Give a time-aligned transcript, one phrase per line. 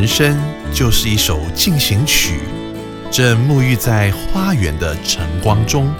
[0.00, 0.34] 人生
[0.72, 2.40] 就是一首进行曲，
[3.10, 5.92] 正沐浴在花园的晨光中。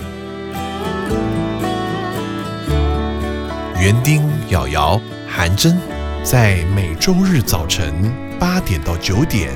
[3.79, 5.79] 园丁、瑶瑶、韩真，
[6.25, 9.53] 在每周日早晨八点到九点，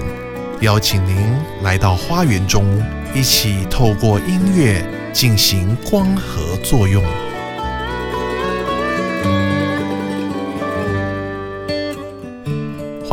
[0.61, 1.17] 邀请您
[1.63, 2.67] 来到花园中，
[3.15, 7.03] 一起透过音乐进行光合作用。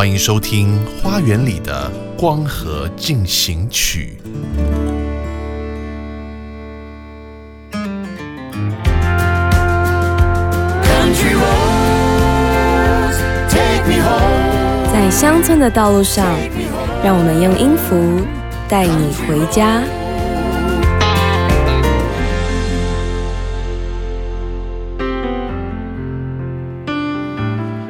[0.01, 1.87] 欢迎收听《花园里的
[2.17, 4.17] 光合进行曲》。
[14.91, 16.25] 在乡村的道路上，
[17.03, 18.25] 让我们用音符
[18.67, 19.83] 带你回家。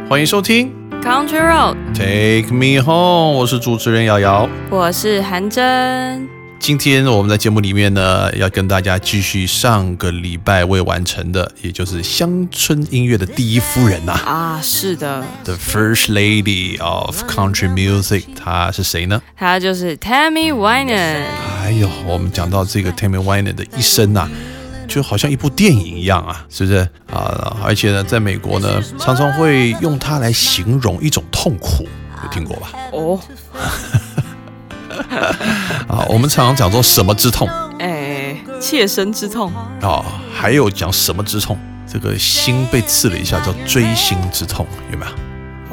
[0.09, 4.48] 欢迎收听 Country Road， Take Me Home，我是主持人瑶瑶。
[4.70, 6.28] 我是韩真。
[6.58, 19.22] 今天我们在节目里面呢，要跟大家继续上个礼拜未完成的，也就是乡村音乐的第一夫人呐、啊，是的， t h e First Lady of Country Music，她是谁呢？
[19.36, 21.26] 她就是 Tammy Wynette。
[21.62, 24.28] 哎呦，我们讲到这个 Tammy Wynette 的一生呐、
[24.93, 27.55] 就好像一部电影一样啊，是不是啊？
[27.63, 31.87] 而且呢，在美国呢，常常会用它来形容一种痛苦，
[32.23, 32.69] 有听过吧？
[32.91, 33.17] 哦，
[35.87, 37.47] 啊，我们常常讲说什么之痛
[37.79, 39.51] 哎，切身之痛。
[39.81, 40.03] 啊，
[40.33, 45.11] 还有讲什么之痛，这个心被刺了一下叫锥心之痛，有没有？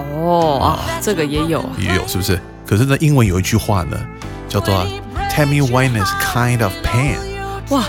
[0.04, 1.68] 哦啊，这个也有。
[1.76, 2.40] 也有，是不是？
[2.64, 3.98] 可是呢，英文有一句话呢，
[4.48, 4.86] 叫做
[5.30, 7.16] Tammy Wynette's kind of pain。
[7.70, 7.84] 哇，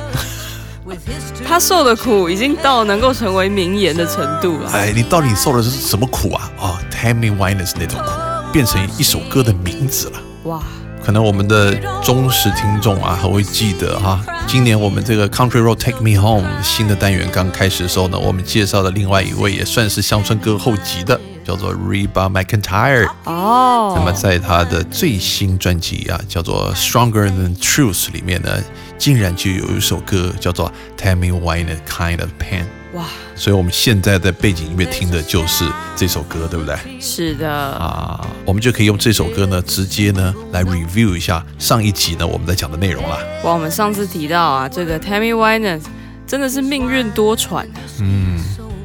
[1.50, 4.70] 他受的苦已经到能够成为名言的程度了。
[4.72, 6.52] 哎，你到底受的是什么苦啊？
[6.60, 8.12] 啊、t a m m y Wynette 那种苦，
[8.54, 10.22] 变成一首歌的名字了。
[10.44, 10.62] 哇，
[11.04, 11.74] 可能我们的
[12.04, 14.24] 忠实听众啊，还会记得哈。
[14.46, 23.10] 今年我们这个 Country Road Take Me Home 新的单元刚开始的时候呢，我们介绍的另外一位也算是乡村歌后级的，叫做 Reba McIntyre。
[23.24, 28.52] 哦，那么在他的最新专辑啊，叫做《Stronger Than Truth》里面呢，
[29.00, 30.72] 竟然就有一首歌叫做
[31.02, 32.62] 《Tammy Wynette Kind of Pain》。
[32.94, 33.06] 哇，
[33.36, 35.66] 所以我们现在在背景音乐听的就是
[35.96, 36.76] 这首歌，对不对？
[37.00, 43.18] 是的，啊，我们就可以用这首歌呢，直接呢来 review 一下上一集呢我们在讲的内容啦。
[43.44, 45.82] 哇，我们上次提到啊，这个 Tammy Wynette
[46.28, 47.66] 真的是命运多舛啊。
[48.02, 48.40] 嗯，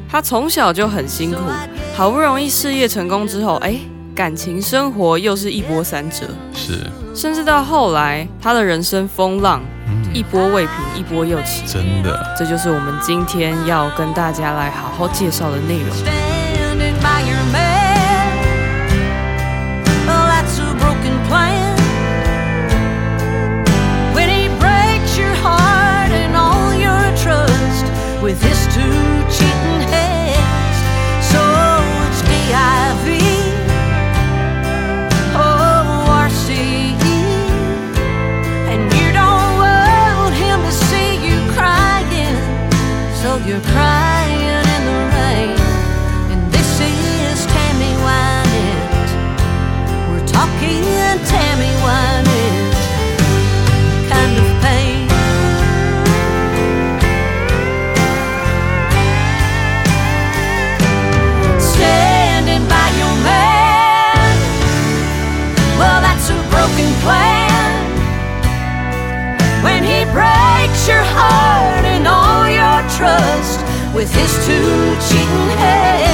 [0.09, 1.37] 她从小就很辛苦，
[1.95, 3.75] 好不容易事业成功之后，哎，
[4.15, 9.61] 感情生活又是一波三折，是甚至到后来，他的人生风浪
[10.13, 11.63] 一波未平，一波又起。
[11.65, 12.35] 真的。
[12.37, 15.89] 这就是我们今天要跟大家来好好介绍的内容。
[43.43, 45.59] You're crying in the rain.
[46.31, 49.11] And this is Tammy Wynette.
[50.09, 50.83] We're talking
[51.27, 52.24] Tammy Wynette.
[74.05, 76.04] With his two cheating hands,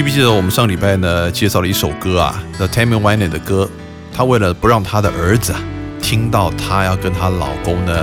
[0.00, 3.68] 记不记得我们上礼拜呢介绍了一首歌啊，叫 Tammy Wynette 的歌。
[4.10, 5.62] 她为了不让她的儿子啊
[6.00, 7.98] 听到她要跟她老公呢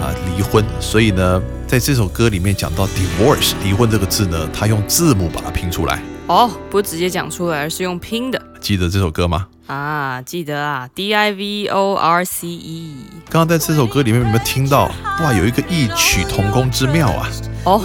[0.00, 6.02] 啊离婚，所以呢在这首歌里面讲到 divorce 离婚这个字呢，她用字母把它拼出来。
[6.28, 9.46] 哦，不直接讲出来，而是用拼的记得这首歌吗？
[9.66, 12.94] 啊，记得啊，D I V O R C E。
[13.30, 14.90] 刚刚在这首歌里面有没有听到？
[15.22, 17.26] 哇，有一个异曲同工之妙啊！
[17.64, 17.80] 哦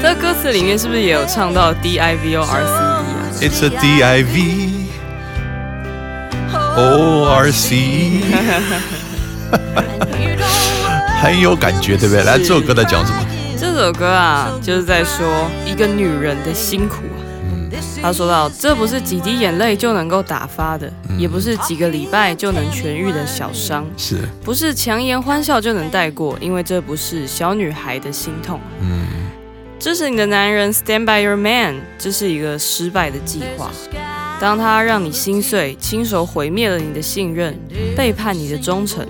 [0.00, 3.04] 这歌词里面是不是也有唱到 D I V O R C E 啊
[3.40, 4.70] ？It's a D I V
[6.76, 8.20] O R C E，
[11.20, 12.22] 很有感觉，对不对？
[12.22, 13.18] 来，这首歌在讲什么？
[13.58, 17.25] 这首歌啊，就是在说一个女人的辛苦啊。
[18.06, 20.88] 他说到，这不是几滴眼泪就能够打发的，
[21.18, 28.60] 也不是几个礼拜就能痊愈的小伤，是，不是强颜欢笑就能带过，因为这不是小女孩的心痛。
[28.80, 29.08] 嗯，
[29.80, 33.72] 支持你的男人，Stand by your man，这是一个失败的计划。
[34.38, 37.58] 当他让你心碎，亲手毁灭了你的信任，
[37.96, 39.04] 背叛你的忠诚，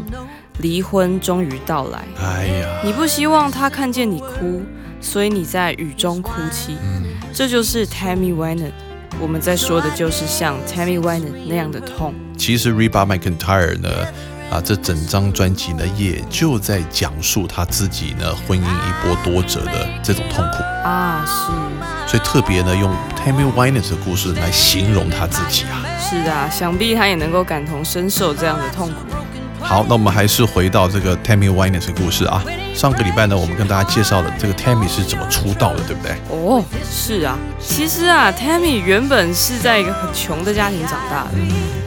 [0.60, 2.02] 离婚终于到来。
[2.18, 4.62] 哎呀，你不希望他看见你哭，
[5.06, 6.76] 所以你在雨中哭泣。
[7.32, 8.72] 这就是 Tammy Wynette。
[9.20, 12.12] 我们在说的就是像 Tammy Wynette 那样的痛。
[12.36, 13.88] 其实 Reba McEntire 呢，
[14.50, 25.82] 啊，这整张专辑呢，也就在讲述他自己呢婚姻一波多折的这种痛苦，啊，是所以特别呢用 Tammy Wynette 的故事来形容他自己啊。
[25.98, 28.96] 是啊，想必他也能够感同身受这样的痛苦。
[29.60, 32.44] 好，那我们还是回到这个 Tammy Wynette 的故事啊。
[32.76, 36.14] 上个礼拜呢，我们跟大家介绍了这个 Tammy 是怎么出道的，对不对？
[36.28, 41.30] 哦，是啊，其实啊，Tammy 原本是在一个很穷的家庭长大的，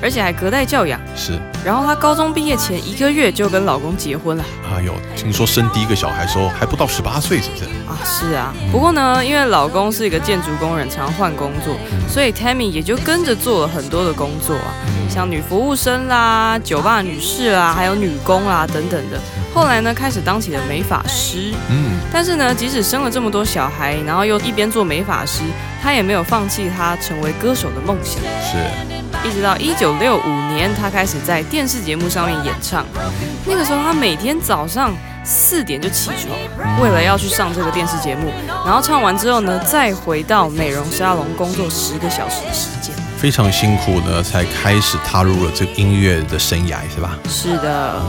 [0.01, 1.00] 而且还隔代教养。
[1.15, 4.44] 是，然后她高中毕业前一个月就跟老公结婚了
[4.74, 7.65] 哎呦，听说生第一个小孩时候还不到十八岁，是不是？
[7.88, 8.51] 啊，是啊。
[8.71, 11.75] 不过呢，因为老公是一个建筑工人，常换工作，
[12.07, 14.74] 所以 Tammy 也就跟着做了很多的工作啊，
[15.07, 19.19] 像女服务生啦、酒吧女士啦，还有女工啦等等的。
[19.54, 21.54] 后来呢，开始当起了美发师。
[21.69, 25.42] 嗯，但是呢，即使生了这么多小孩，然后又一边做美发师，
[25.81, 28.22] 他也没有放弃他成为歌手的梦想。
[28.44, 32.86] 是，一直到一九六五年，他开始在电视节目上面演唱。
[33.46, 34.94] 那个时候，他每天早上
[35.24, 38.31] 四点就起床，为了要去上这个电视节目。
[38.66, 42.94] 然后唱完之后呢，再回到美容沙龙工作十个小时的时间。
[43.18, 47.18] 非常辛苦呢，才开始踏入了这个音乐的生涯，是吧？
[47.28, 48.01] 是的，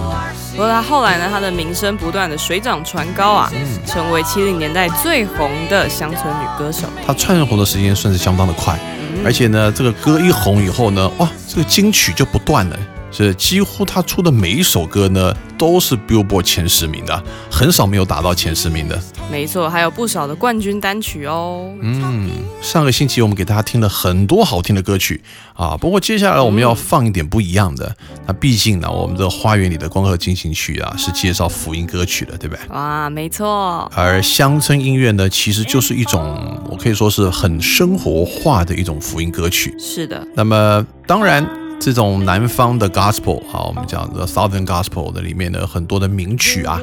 [0.53, 3.51] 不过她后来呢，她的名声不断的水涨船高啊，
[3.87, 6.87] 成为七零年代最红的乡村女歌手。
[7.07, 8.79] 她窜红的时间算是相当的快，
[9.25, 12.77] 而且呢，这个歌一红以后呢，哇，这个金曲就不断了。
[13.11, 19.01] 是几乎他出的每一首歌呢，都是 Billboard 前十名的，很少没有达到前十名的。
[19.31, 21.73] 没错，还有不少的冠军单曲哦。
[21.81, 22.31] 嗯，
[22.61, 25.23] 上个星期我们给大家听了很多好听的歌曲
[25.55, 27.95] 啊，不过接下来我们要放一点不一样的。
[28.27, 32.65] 那毕竟呢，我们的花园里的光和进行曲啊，是介绍福音歌曲的，对不对？
[32.71, 39.75] 哇，没错，而乡村音乐呢，其实就是一种我可以说是很生活化的一种福音歌曲。
[39.79, 41.49] 是的，那么当然，
[41.81, 46.79] 这种南方的 gospel 啊，我们讲的 Southern gospel 的里面的，很多的名曲啊，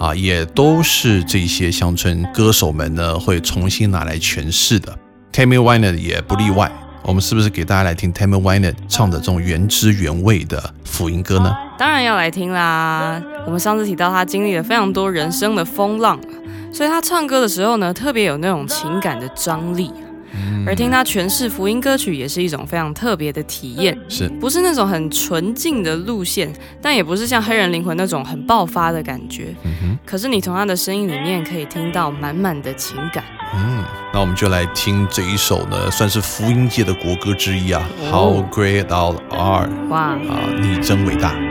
[0.00, 4.98] 啊，也都是这些乡村歌手们呢会重新拿来诠释的。
[5.30, 6.72] Tammy Wynette 也不例外。
[7.02, 11.54] 我们是不是给大家来听 Tammy Wynette 唱的这种原汁原味的福音歌呢？
[11.78, 13.22] 当然要来听啦。
[13.44, 16.18] 我们上次提到他经历了非常多人生的风浪，
[16.72, 19.92] 所以他唱歌的时候呢，特别有那种情感的张力。
[20.66, 23.96] 而听他诠释福音歌曲，也是一种非常特别的体验。
[24.08, 29.54] 是不是那种很纯净的路线，但也不是像黑人灵魂那种很爆发的感觉。
[30.04, 33.24] 可是你从他的声音里面可以听到满满的情感。
[33.54, 37.88] 嗯，那我们就来听这一首呢，算是福音界的国歌之一啊。
[38.12, 40.18] 哦 How great thou art 哇，啊，
[40.60, 41.47] 你真伟大。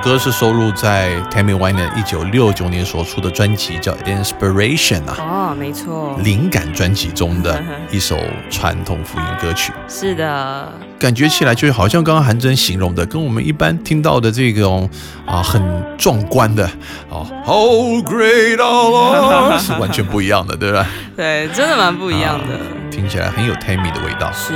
[0.00, 8.18] 歌是收录在 Tammy Wynette 一九六九年所出的专辑叫《Inspiration》啊，哦，没错，灵感专辑中的一首
[8.50, 9.72] 传统福音歌曲。
[9.88, 14.88] 是的，感觉起来就好像刚刚韩真形容的，跟我们一般听到的这种
[15.26, 15.62] 啊很
[15.98, 16.68] 壮观的
[17.08, 18.58] 哦，How great
[19.60, 20.86] 是完全不一样的，对吧？
[21.16, 22.58] 对，真的蛮不一样的。
[22.90, 24.30] 听起来很有 Tammy 的味道。
[24.32, 24.52] 是，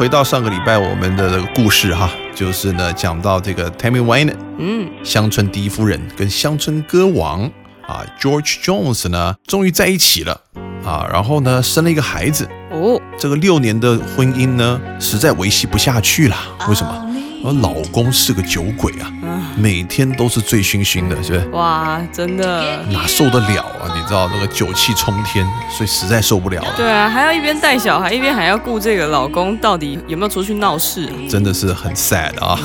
[0.00, 7.44] 回到上个礼拜我们的这个故事哈，就是呢讲到这个 Tammy Wynette 嗯，乡村第一夫人跟乡村歌王
[7.86, 10.40] 啊 George Jones 呢终于在一起了
[10.86, 12.48] 啊，然后呢生了一个孩子。
[12.70, 16.36] 哦，这个六年的婚姻呢，实在维系不下去了。
[16.66, 17.09] 为什么？
[17.42, 19.10] 我老公是个酒鬼啊，
[19.56, 21.48] 每天都是醉醺醺的，是不是？
[21.50, 23.88] 哇，真的，哪受得了啊？
[23.96, 26.74] 你知道那个酒气冲天，所以实在受不了了。
[26.76, 31.16] 对啊，还要一边带小孩，一边还要顾这个老公到底有没有出去闹事啊。
[31.30, 32.58] 真的是很 sad 啊，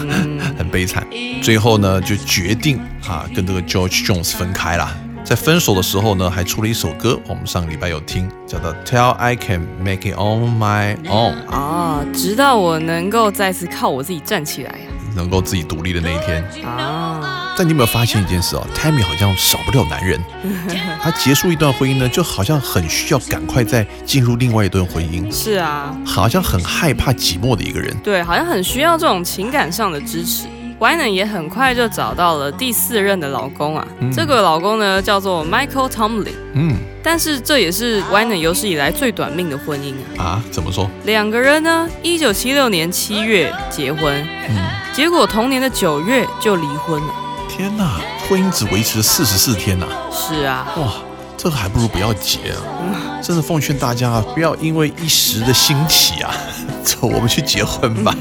[0.58, 1.08] 很悲惨。
[1.42, 2.78] 最后呢，就决定
[3.08, 4.94] 啊，跟这个 George Jones 分开了。
[5.26, 14.86] 在分手的时候呢，还出了一首歌，我们上个礼拜有听，叫做《Till I Can Make It On My Own》，啊，直到我能够再次靠我自己站起来呀。
[15.16, 16.44] 能够自己独立的那一天。
[16.64, 20.22] 啊，但你有没有发现一件事哦？Tammy 好像少不了男人，
[21.02, 27.96] 她结束一段婚姻呢，就好像很需要赶快再进入另外一段婚姻，是啊，好像很害怕寂寞的一个人。
[28.04, 30.46] 对，好像很需要这种情感上的支持。
[30.80, 36.76] Wyman 也很快就找到了第四任的老公啊，这个老公呢叫做 Michael Tomlin，嗯。
[37.02, 40.24] 但是这也是 Wynan 有史以来最短命的婚姻啊。
[40.24, 40.90] 啊，怎么说？
[41.04, 44.56] 两个人呢，一九七六年七月结婚，嗯，
[44.92, 47.14] 结果同年的九月就离婚了。
[47.48, 50.94] 天哪，婚姻只维持了四十四天呐、是啊，哇，
[51.38, 53.22] 这个还不如不要结啊！
[53.22, 56.34] 真的奉劝大家啊，不要因为一时的兴起啊，
[56.84, 58.16] 走，我们去结婚吧，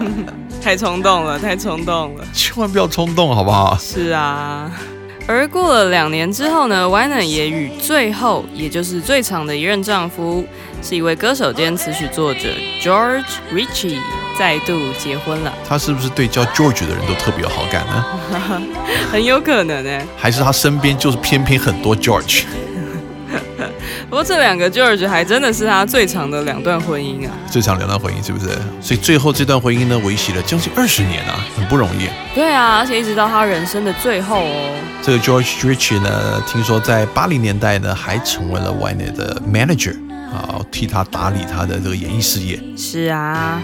[0.62, 2.24] 太冲动了，太冲动了。
[2.32, 3.76] 千万不要冲动，好不好？
[3.78, 4.70] 是啊。
[5.26, 10.44] 而过了两年之后呢 w y n e 也与最后，也就是最长的一任丈夫，
[10.82, 12.48] 是一位歌手兼词曲作者
[12.80, 13.22] George
[13.54, 13.98] Ritchie
[14.36, 18.04] 再度结婚了，他是不是对叫 George 的人都特别有好感呢？
[19.12, 20.00] 很有可能呢。
[20.16, 22.44] 还是他身边就是偏偏很多 George？
[24.12, 27.32] 不过这两个 George 还真的是他最长的两段婚姻啊。
[27.50, 28.50] 最长两段婚姻是不是？
[28.78, 32.10] 所以最后这段婚姻呢，维系了将近二十年啊，很不容易。
[32.34, 34.78] 对啊，而且一直到他人生的最后哦。
[35.00, 39.96] 这个 George Ritchie 呢，听说在八零年代呢，还成为了 Wine 的 manager
[40.30, 42.62] 啊，替他打理他的这个演艺事业。
[42.76, 43.62] 是啊，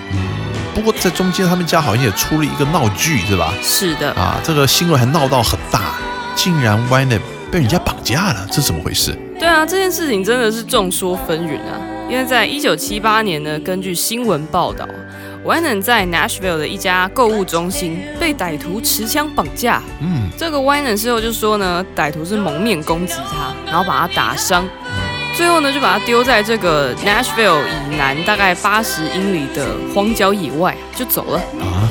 [0.75, 3.53] 不过在中间，他们家好像也出了一个闹剧，是吧？
[3.63, 4.13] 是的。
[4.13, 5.97] 啊，这个新闻还闹到很大，
[6.35, 7.21] 竟然 Wine
[7.53, 9.15] 被人家绑架了，这怎么回事？
[9.39, 11.81] 对啊，这件事情真的是众说纷纭啊。
[12.11, 14.89] 因为在一九七八年呢，根据新闻报道
[15.45, 19.83] w y n e 在 Nashville 的一家购物中心被歹徒持枪绑架。
[20.01, 24.65] 嗯，这个 w y n e 事后就说呢，歹徒是蒙面攻击他，然后把他打伤，
[25.37, 31.39] 最后呢就把他丢在这个 Nashville 以南大概八十英里的荒郊野外就走了。
[31.61, 31.89] 啊，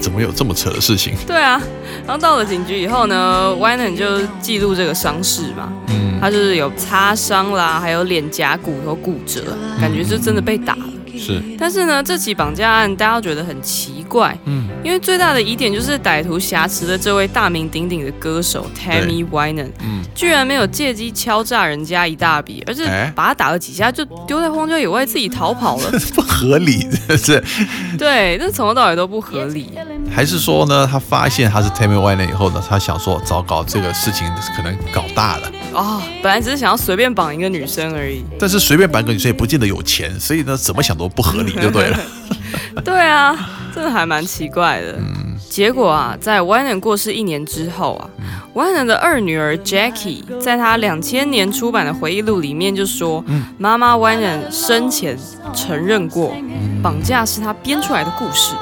[0.00, 1.14] 怎么有这么扯的事情？
[1.26, 1.60] 对啊，
[2.06, 10.84] 然后到了警局以后呢 w y n e 就记录这个伤势嘛，嗯，他就是有擦伤啦，还有脸颊骨头骨折，感觉就真的被打了。
[11.18, 25.90] 是，但是呢，这起绑架案大家都觉得很奇怪，嗯，因为最大的疑点就是歹徒挟持的这位大名鼎鼎的歌手 Tammy Wynette，嗯，居然没有借机敲诈人家一大笔，而是哎把他打了几下就丢在荒郊野外自己逃跑了。
[26.14, 27.42] 不合理，这是。
[27.98, 29.70] 对，那从头到尾都不合理。
[30.14, 35.50] 还是说呢，他发现他是 Tammy w y n e 以后呢，他想说，糟糕，这个事情可能搞大了。
[35.72, 38.24] 哦，本来只是想要随便绑一个女生而已。
[38.38, 41.98] 但是随便绑个女生也不见得有钱，所以呢，怎么想都不合理， 就对了。
[42.84, 43.36] 对啊，
[43.74, 44.92] 真的还蛮奇怪的。
[44.98, 48.10] 嗯结果啊，在 w y n e 过世一年之后啊
[48.52, 53.24] w y n e 的二女儿 Jackie 在她两千年出版的回忆录里面就说，
[53.56, 55.16] 妈妈 w y n e 生前
[55.54, 56.34] 承认过，
[56.82, 58.54] 绑架是她编出来的故事。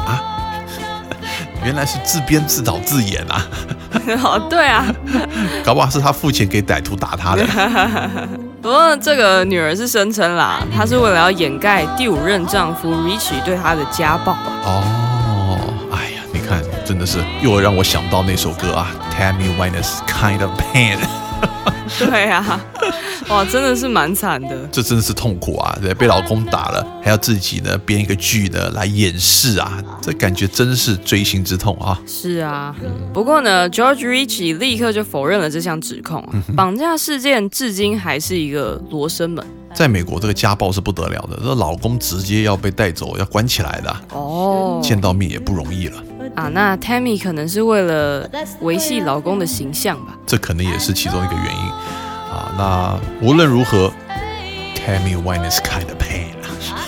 [1.66, 3.44] 原来是自编自导自演啊，
[4.22, 4.86] 哦，对啊，
[5.64, 7.44] 搞不好是他付钱给歹徒打他的。
[8.62, 14.40] 不过这个女儿是声称啦，她是为了要掩盖第五任丈夫 Richie 对她的家暴啊。
[14.64, 15.58] 哦，
[15.92, 20.98] 哎呀，你看，真的是又让我想到那首歌啊，Tammy Wynette's Kind of Pain，
[21.98, 22.60] 对啊，
[23.28, 24.68] 哇，真的是蛮惨的。
[24.72, 25.78] 这真的是痛苦啊！
[25.80, 32.00] 对，被老公打了，还要自己呢编一个剧呢来掩饰啊，这感觉真是锥心之痛啊！
[32.06, 32.74] 是啊，
[33.14, 36.42] 不过呢，George Ritchie 立刻就否认了这项指控啊。
[36.56, 39.44] 绑架事件至今还是一个罗生门。
[39.74, 46.02] 在美国，这个家暴是不得了的，这老公直接要被带走，要关起来的啊，哦，见到面也不容易了。
[46.36, 50.14] 啊，那 Tammy 可能是为了维系老公的形象吧。
[50.26, 51.70] 这可能也是其中一个原因
[52.30, 52.52] 啊。
[52.58, 53.90] 那无论如何
[54.76, 56.84] ，Tammy Wine is kind of pain 啊。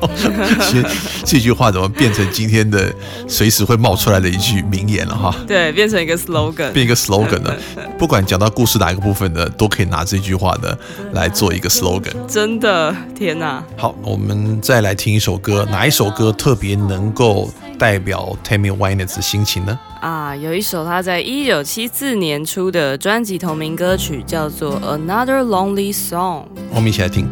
[0.60, 0.86] 其实
[1.24, 2.94] 这句话怎么变成今天的
[3.26, 5.34] 随时会冒出来的一句名言了哈？
[5.44, 7.56] 对，变成一个 slogan，变一个 slogan 了。
[7.98, 10.72] 不管讲到故事哪一个部分的，都可以拿这句话呢
[11.12, 12.14] 来做一个 slogan。
[12.28, 13.60] 真的，天哪！
[13.76, 19.78] 好，我们再来听一首歌，哪一首歌特别能够代表 Tammy Wynette 的心情呢？
[20.00, 26.42] 啊，有一首他在一九七四年出的专辑同名歌曲，叫做《Another Lonely Song》。
[26.70, 27.28] 我们一起来听。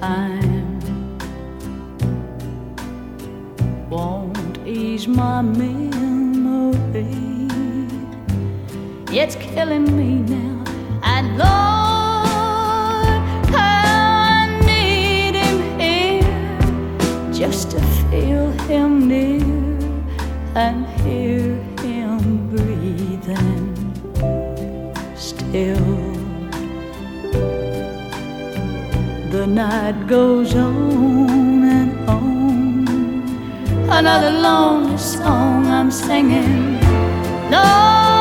[0.00, 0.78] time
[3.88, 7.06] won't ease my memory.
[9.12, 10.64] It's killing me now,
[11.02, 13.22] and Lord,
[13.54, 16.26] I need him here
[17.32, 19.42] just to feel him near
[20.54, 23.74] and hear him breathing
[25.14, 26.06] still.
[29.30, 32.88] The night goes on and on.
[33.90, 36.80] Another lonely song I'm singing.
[37.50, 38.15] Lord,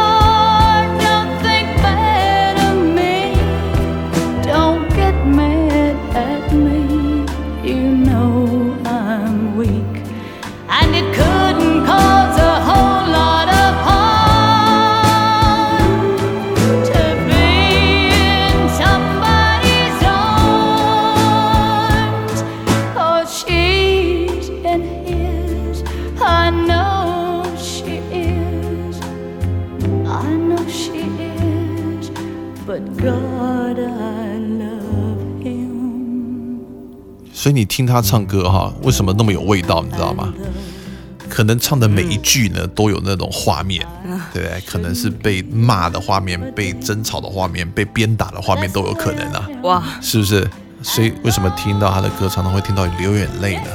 [37.45, 39.83] 所以你听他唱歌哈，为什么那么有味道？
[39.83, 40.33] 你知道吗？
[41.29, 43.85] 可能唱的每一句呢，都有那种画面，
[44.33, 44.59] 对不对？
[44.65, 50.49] 可能是被骂的画面、被争吵的画面、被鞭打的画面都有可能啊，哇，是不是？
[50.81, 53.67] 所以为什么听到他的歌常常会听到流眼泪呢？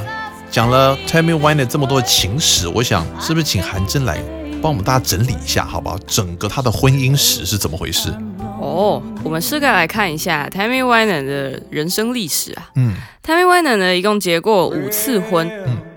[0.50, 4.20] 讲了 Tammy Wynette 这么多的情史，我想是不是请韩真来
[4.61, 5.96] 帮我们大家整理一下，好不好？
[6.09, 8.12] 整个他的婚姻史是怎么回事？
[8.61, 12.68] 哦，我们是该来看一下 Tammy Wynette 的人生历史啊。
[12.77, 12.94] 嗯
[13.25, 15.51] Tammy Wynette 呢，一共结过五次婚。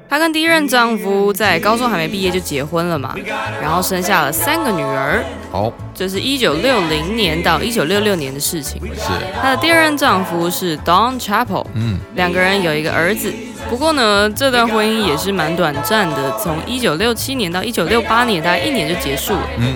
[0.10, 3.15] 她跟第一任丈夫在高中还没毕业就结婚了嘛，
[3.60, 8.80] 然后生下了三个女儿，好，这是一九六零年到一九六六年的事情。
[8.93, 9.10] 是，
[9.41, 13.34] 她的第二任丈夫是 Don Chappell，嗯，两个人有一个儿子。
[13.69, 19.41] 不过呢，这段婚姻也是蛮短暂的，从一九六七年到一九六八年，大概一年就结束了。
[19.58, 19.76] 嗯，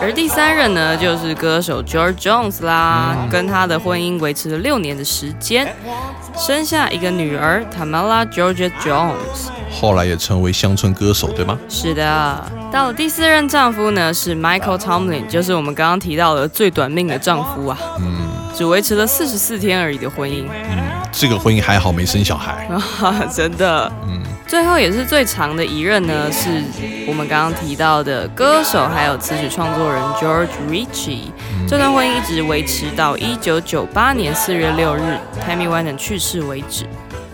[0.00, 5.74] 而第三任呢，就是歌手 George Jones 啦，跟他的婚姻维持了六年的时间，
[6.36, 9.48] 生下一个女儿 Tamala Georgia Jones。
[9.70, 11.58] 后来也成为乡村歌手，对吗？
[11.68, 20.44] 是的，到了第四任丈夫呢，是 Michael Tomlin，就是我们刚刚提到的最短命的丈夫啊，嗯只维持了四十四天而已的婚姻。
[20.46, 20.78] 嗯，
[21.10, 22.66] 这个婚姻还好没生小孩。
[23.00, 23.90] 啊，真的。
[24.06, 26.62] 嗯，最后也是最长的一任呢，是
[27.06, 31.30] 我们刚刚提到的歌手还有词曲创作人 George Ritchie。
[31.68, 36.86] 这段婚姻一直维持到一九九八年四月六日 Tammy Wynette 去世为止。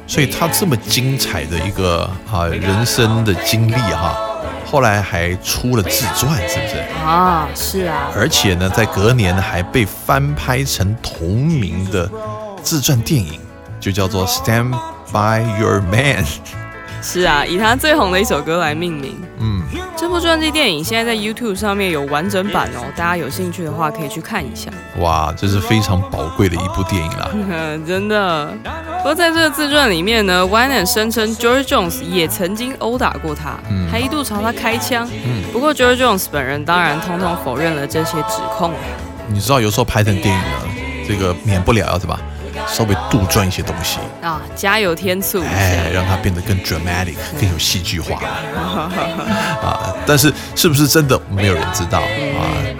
[0.06, 4.16] 所以他这么精彩的一个啊人生的经历哈，
[4.70, 6.84] 后来还出了自传，是不是？
[7.02, 12.06] 啊，是啊，而且呢，在隔年还被翻拍成同名的
[12.62, 13.40] 自传电影，
[13.80, 14.72] 就叫做《Stand
[15.10, 16.22] by Your Man》。
[17.02, 19.16] 是啊，以他最红的一首歌来命名。
[19.38, 19.62] 嗯，
[19.96, 24.70] 这部传记电影现在在 YouTube 上面有完整版哦，大家有兴趣的话可以去看一下。
[24.98, 27.30] 哇，这是非常宝贵的一部电影啦。
[27.86, 28.52] 真的。
[28.98, 35.08] 不过在这个自传里面呢 w y n e 声称 George Jones 也曾经殴打过他，嗯还一度朝他开枪。
[35.24, 38.72] 嗯不过 George Jones 本人当然通通否认了这些指控。
[39.28, 42.18] 你知道有时候拍成电影呢，这个免不了要什么，
[42.66, 48.20] 稍微杜撰一些东西，啊，加油添醋一哎，让它变得更 dramatic，更有戏剧化
[49.62, 49.94] 啊。
[50.06, 52.06] 但是是不是真的，没有人知道啊。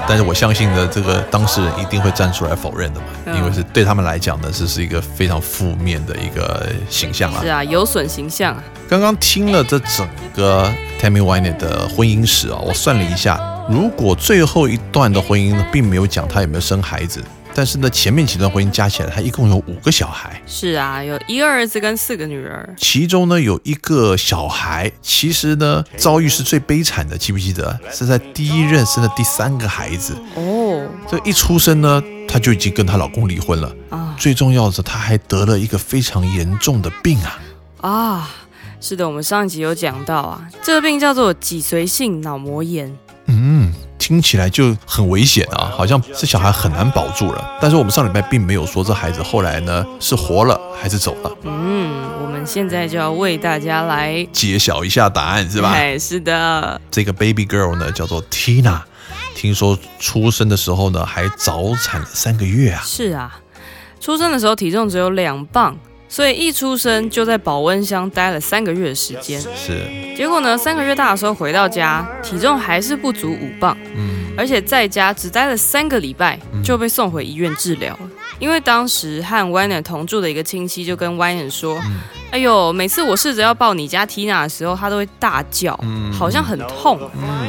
[0.07, 7.49] 但是我相信呢，这个当事人一定会站出来否认的嘛，嗯因为是对他们来讲呢，这是一个非常负面的一个形象啊是。
[7.49, 8.63] 啊，有损形象啊。
[8.89, 17.23] 刚刚听了这整个 Tammy Wynette 的婚姻史啊，我算了一下，如果最后一段的婚姻呢，并没有讲她有没有生孩子，
[17.59, 22.73] 但是呢，前面几段婚姻加起来，她一共有五个小孩，是啊，有一个儿子跟四个女儿。
[22.77, 27.77] 其中呢有一个小孩，其实呢遭遇是最悲惨的，记不记得？
[27.91, 33.75] 是在第一任生的第三个孩子，哦这一出生呢，她就已经跟她老公离婚了。
[33.91, 37.41] 啊最重要的是，她还得了一个非常严重的病啊！
[37.81, 38.31] 啊，
[38.81, 42.97] 是的，我们上一集有讲到啊，这个病叫做脊髓性脑膜炎。
[43.27, 43.73] 嗯，
[44.09, 47.59] 听起来就很危险啊，好像这小孩很难保住了。
[47.61, 51.93] 但是我们上礼拜并没有说这孩子后来呢是活了还是走了，嗯，
[52.23, 55.73] 我们现在就要为大家来，揭晓一下答案是吧？
[55.73, 58.81] 哎，是的，这个 baby girl 呢叫做 Tina，
[59.35, 62.81] 听说出生的时候呢还早产了三个月啊。
[62.87, 63.39] 是啊，
[64.01, 65.77] 出生的时候体重只有两磅，
[66.09, 69.41] 所以一出生就在保温箱待了三个月的时间。
[69.41, 69.83] 是，
[70.17, 78.11] 结果呢，三个月大的时候回到家，体重还是不足五磅，嗯，而且在家只待了三个礼拜就被送回医院治疗了。
[78.39, 81.81] 因为当时和 w i n e r 同住的一个亲戚就跟 w i n e r 说
[82.31, 85.79] ：“哎呦，每次我试着要抱你家 Tina 的时候，她都会大叫，
[86.13, 86.99] 好像很痛。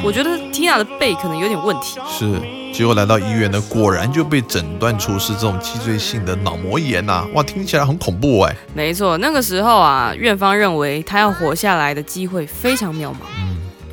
[0.03, 1.99] 我觉得 Tina 的背可能有点问题。
[2.09, 2.39] 是。
[2.71, 8.55] 结果来到医院呢，果然就被诊断出是这种脊椎性的脑膜炎呐、哇，听起来很恐怖哎。
[8.75, 13.15] 没错，那个时候啊，院方认为她要活下来的机会非常渺茫。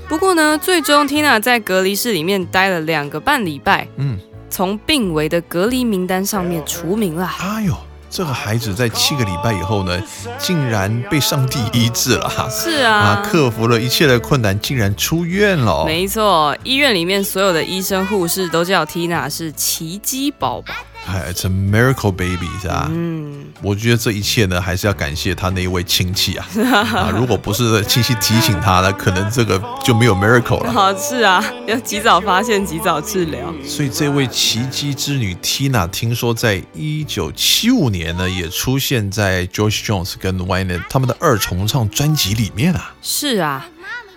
[0.08, 7.30] 不过呢，最终 Tina 在隔离室里面待了两个半礼拜，嗯，从病危的隔离名单上面除名了。
[7.38, 7.74] 哎呦，
[8.08, 10.00] 这个孩子在七个礼拜以后呢，
[10.38, 12.48] 竟然被上帝医治了哈。
[12.48, 15.84] 是啊，啊，克服了一切的困难，竟然出院了。
[15.84, 20.74] 没错，医院里面所有的医生护士都叫 Tina 是奇迹宝宝。
[21.06, 22.88] 哎，It's a miracle baby 是吧？
[22.90, 26.46] 嗯，我觉得这一切呢，还是要感谢他那一位亲戚啊。
[26.92, 30.72] 啊，如果不是亲戚提醒他呢，可能这个就没有 miracle 了。
[30.72, 33.54] 好是啊，要及早发现，及早治疗。
[33.64, 42.94] 所以这位奇迹之女 Tina，听说在一九七五年呢，也出现在 George Jones 跟 w y n e 他们的二重唱专辑里面啊。
[43.00, 43.68] 是啊，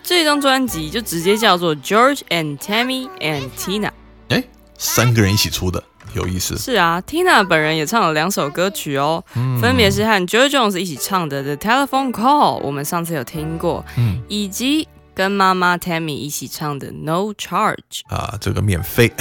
[0.02, 3.92] 这张专辑就直接叫做 George and Tammy and Tina。
[4.30, 4.44] 哎，
[4.78, 6.58] 三个人一起出的，有意思。
[6.58, 9.24] 是啊，Tina 本人也唱了两首歌曲哦，
[9.62, 17.76] 分别是和 Joe Jones 一起唱的《The Telephone Call》，我们上次有听过，嗯以及跟妈妈 Tammy 一起唱的《No Charge》。
[18.16, 19.12] 啊，这个免费。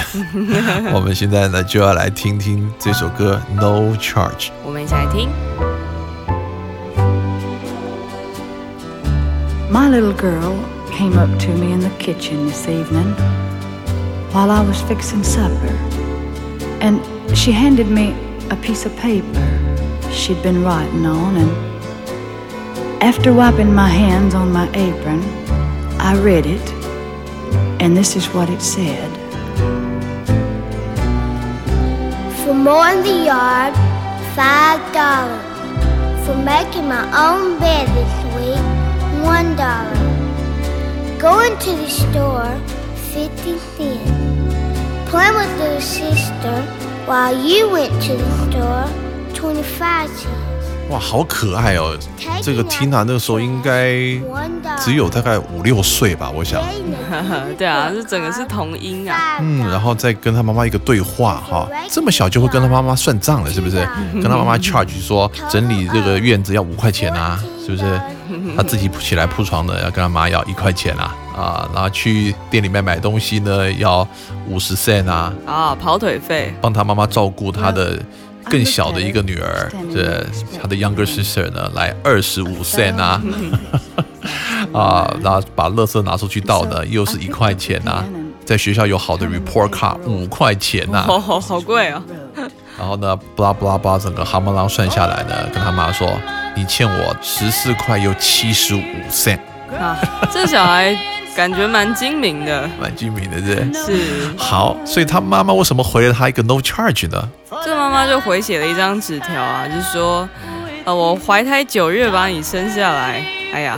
[0.94, 4.46] 我们现在呢就要来听听这首歌《No Charge》。
[4.64, 5.28] 我们一起来听。
[9.70, 10.54] My little girl
[10.90, 13.14] came up to me in the kitchen this evening
[14.32, 15.74] while I was fixing supper,
[16.80, 17.02] and
[17.36, 18.14] she handed me
[18.50, 19.44] a piece of paper
[20.12, 25.22] she'd been writing on, and after wiping my hands on my apron,
[26.00, 26.68] I read it,
[27.80, 29.10] and this is what it said.
[32.44, 33.74] For mowing the yard,
[34.34, 35.44] five dollars.
[36.26, 38.64] For making my own bed this week,
[39.24, 39.94] one dollar.
[41.18, 42.60] Going to the store,
[43.12, 44.17] fifty cents.
[45.10, 46.62] Playing with little sister
[47.06, 48.84] while you went to the store,
[49.34, 50.28] twenty-five cents.
[50.90, 51.96] 哇，好可爱哦！
[52.42, 53.94] 这个 Tina 那个时候应该
[54.78, 56.62] 只有大概五六岁吧，我想。
[57.56, 59.38] 对啊，这整个是童音啊。
[59.40, 63.76] 嗯，然后再跟他妈妈一个对话哈，这么小就会跟他妈妈算账了，是不是？
[64.14, 68.00] 跟他妈妈 charge 说整理这个院子要五块钱啊，是不是？
[68.56, 74.06] 他自己起来铺床呢，要跟他妈要一块钱啊啊，然后去店里面买东西呢要
[74.48, 76.54] 五十 cent 啊，啊，跑腿费。
[76.60, 78.00] 帮他妈妈照顾他的
[78.44, 80.24] 更小的一个女儿，这
[80.60, 83.22] 他的 younger sister 呢来二十五 cent 啊，
[84.72, 88.04] 啊，然后把垃圾拿出去倒呢又是一块钱啊。
[88.44, 92.02] 在学校有好的 report card 五块钱呐、哦，好好贵哦。
[92.78, 96.08] 然后呢，布拉布拉巴整个蛤蟆郎算下来呢，跟他妈说，
[96.54, 99.40] 你欠我十四块又七十五 cent，
[99.78, 99.98] 啊，
[100.32, 100.96] 这小孩
[101.34, 102.68] 感觉蛮精明的。
[102.80, 103.96] 蛮精明的，对是？
[103.96, 107.28] 是，好，所以他妈妈为什么回了他一个 no charge 呢？
[107.64, 110.28] 这妈妈就回写了一张纸条啊，就说，
[110.84, 113.76] 呃，我怀胎九月把你生下来，哎呀，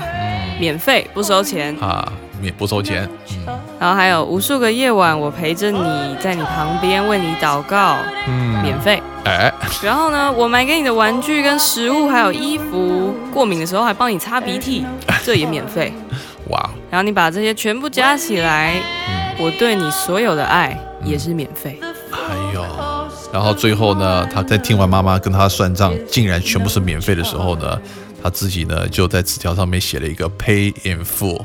[0.61, 3.09] 免费不收钱，啊，免不收钱，
[3.47, 7.97] 嗯然后还有无数个夜晚我陪着你在你旁边为你祷告，
[8.29, 9.03] 嗯，免费。
[9.25, 9.51] 哎，
[9.83, 14.85] 然后呢，我买给你的玩具跟食物还有衣服，过敏的时候还帮你擦鼻涕，
[15.25, 15.91] 这也免费。
[16.51, 18.75] 哇，然后你把这些全部加起来，
[19.39, 21.81] 我对你所有的爱也是免费。
[22.13, 22.19] 哎
[22.53, 22.63] 呦，
[23.33, 27.81] 然后最后呢，他在听完妈妈跟他算账，竟然全部是免费的时候呢，
[28.23, 31.45] 他自己呢就在纸条上面写了一个 pay in full，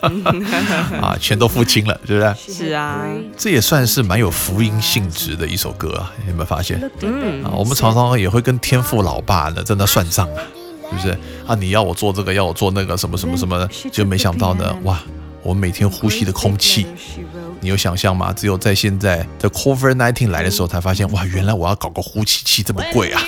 [1.00, 2.54] 啊，全都付清了，是不是？
[2.54, 3.04] 是啊，
[3.36, 6.80] 这也算是蛮有福音性质的一首歌啊，你有没有发现？
[7.00, 10.42] 嗯啊，我们常常也会跟天父老爸呢在那算账啊，
[10.90, 11.10] 是不是？
[11.46, 15.00] 啊，你要我做这个，要我做那个，什么什么什么，就没想到呢，哇，
[15.42, 16.86] 我们每天呼吸的空气，
[17.60, 18.32] 你有想象吗？
[18.32, 23.22] 只有在现在的 COVID 19来的时候，才发现，哇，原来我要搞个呼吸器这么贵啊，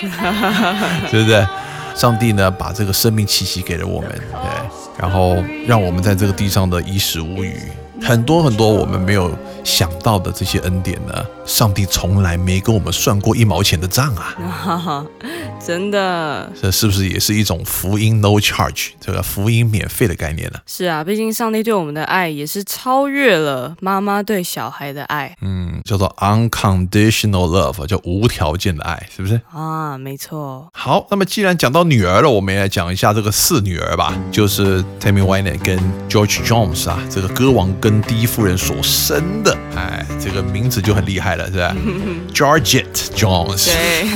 [1.10, 1.46] 对不对？
[1.94, 4.98] 上帝呢，把这个生命气息给了我们，对。
[4.98, 7.56] 然后让我们在这个地上的衣食无余。
[8.02, 9.30] 很多很多我们没有
[9.64, 14.36] 想到的这些恩典呢，上帝从来没跟我们算过一毛钱的账啊！
[14.36, 15.06] 哈哈，
[15.64, 20.58] 真的这是不是也是一种福音 no charge 这个福音免费的概念呢？
[20.66, 29.40] 是啊，毕竟上帝对我们的爱也是超越了妈妈对小孩的爱嗯，叫做 unconditional love，叫无条件的爱，是不是？
[29.50, 30.68] 啊，没错。
[30.74, 41.74] 好，那么既然讲到女儿了，我们也来讲一下这个四女儿吧，就是 Tammy Wynette 跟 George Jones 啊，这个歌王跟第一夫人所生的，哎，这个名字就很厉害了，是吧？
[42.34, 42.84] Georgette
[43.16, 43.66] Jones。
[43.66, 44.08] 对，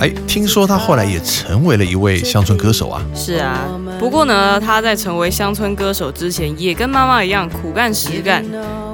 [0.00, 3.02] 哎，听说他后来也成为了一位乡村歌手啊。
[3.14, 3.68] 是啊。
[3.98, 8.44] 不过呢，他在成为乡村歌手之前，也跟妈妈一样苦干实干。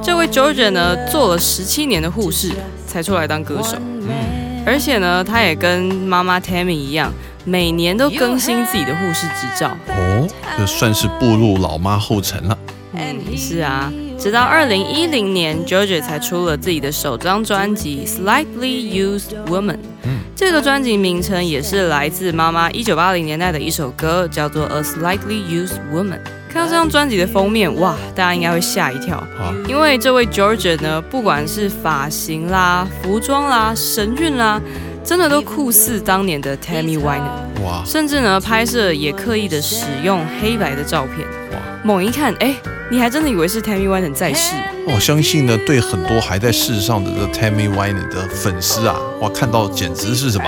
[0.03, 2.53] 这位 Georgia 呢，做了十七年的护士，
[2.87, 3.77] 才出来当歌手。
[4.67, 7.13] 而且呢，他也跟妈妈 Tammy 一样，
[7.45, 9.77] 每年都更新自己的护士执照。
[9.89, 10.27] 哦，
[10.57, 12.59] 这算是步入老妈后尘了。
[13.37, 19.75] 是啊，直到二零一零年，Georgia 才出了自己的首张专辑《Slightly Used Woman》。
[20.35, 26.19] 这个专辑名称也是来自妈妈一九八零年代的一首歌，叫做《A Slightly Used Woman》。
[26.49, 34.61] 看到这张专辑的封面，哇，大家应该会吓一跳，啊，因为这位 Georgia 呢，不管是发型啦、服装啦、神韵啦，
[35.05, 37.63] 真的都酷似当年的 Tammy Wynette。
[37.65, 41.27] 哇甚至呢，拍摄也刻意的使用黑白的照片。
[41.53, 41.59] 哇！
[41.83, 42.55] 猛一看，哎，
[42.91, 44.55] 你还真的以为是 Tammy Wynette 在世。
[44.87, 50.45] 我相信呢，对很多还在世上的这 Tammy Wynette 的粉丝啊，哇，看到简直是什么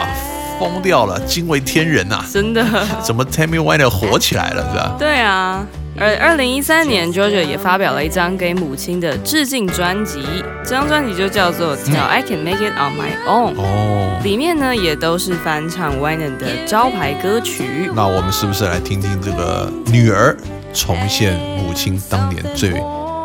[0.60, 2.64] 疯掉了，惊为天人呐、真的，
[3.02, 4.96] 怎么 Tammy Wynette 火起来了，是吧？
[4.98, 5.66] 对啊。
[5.98, 10.20] 而二零一三年，Georgia 也发表了一张给母亲的致敬专辑，
[10.62, 17.90] 这张专辑就叫做《Till I Can Make It on My Own》，哦，里面呢也都是翻唱 Wynette 的招牌歌曲。
[17.94, 20.36] 那我们是不是来听听这个女儿
[20.76, 22.70] 重现母亲当年最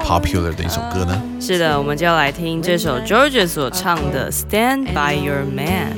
[0.02, 1.22] popular 的一首歌呢？
[1.40, 5.94] 是的，我们就要来听这首 Georgia 所唱的《Stand by Your Man》。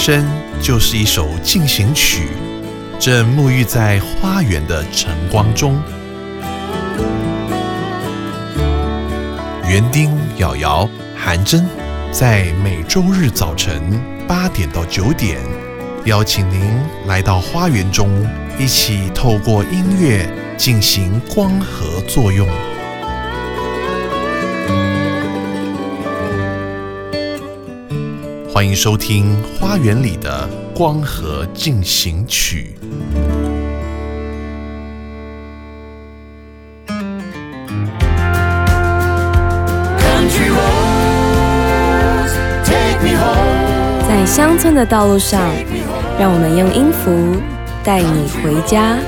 [0.00, 0.26] 生
[0.62, 2.28] 就是一首进行曲，
[2.98, 5.78] 正沐浴在花园的晨光中。
[9.68, 11.66] 园丁、瑶瑶、韩真，
[12.10, 13.78] 在每周日早晨
[14.26, 15.38] 八点到九点，
[16.06, 16.62] 邀请您
[17.06, 18.26] 来到花园中，
[18.58, 22.48] 一起透过音乐进行光合作用。
[28.52, 32.74] 欢迎收听《花园里的光合进行曲》。
[44.08, 45.40] 在乡村的道路上，
[46.18, 47.40] 让我们用音符
[47.84, 48.98] 带你回家。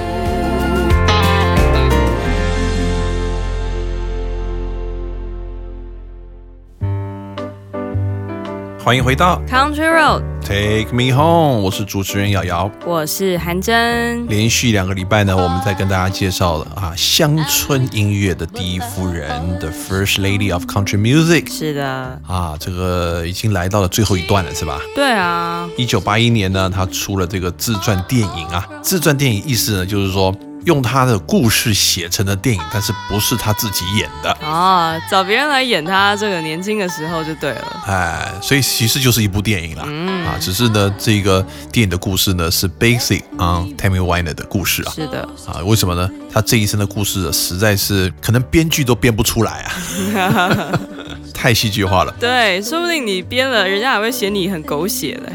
[8.84, 12.68] 欢迎回到 Country Road，Take Me Home，我是主持人瑶瑶。
[12.84, 14.26] 我是韩真。
[14.26, 24.80] 连续两个礼拜呢，我们在跟大家介绍了啊乡村音乐的第一夫人，The First Lady of Country Music 是的，啊，这个已经来到了最后一段了，是吧？
[24.96, 28.68] 对啊，一九八一年呢，她出了这个自传电影啊。
[28.82, 30.34] 自传电影意思呢，就是说
[30.64, 34.31] 用他的故事写成的电影，但是不是他自己演的。
[34.42, 37.83] 哦，找别人来演他这个年轻的时候就对了。
[37.87, 39.85] 哎，所以其实就是一部电影啦，
[40.27, 46.09] 啊，只是呢，这个电影的故事呢是 basic on Tammy Wynette 的故事啊，是的，啊，为什么呢？
[46.33, 50.72] 他这一生的故事实在是可能编剧都编不出来啊，
[51.35, 52.14] 太戏剧化了。
[52.18, 55.33] 对，说不定你编了，人家还会嫌你很狗血嘞。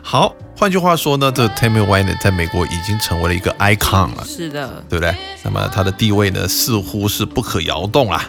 [0.04, 5.13] 好，换句话说呢，这 Tammy Wynette 在美国已经成为了一个 icon 了，是的，对不对？
[5.44, 8.24] 那么他的地位呢，似乎是不可摇动啊。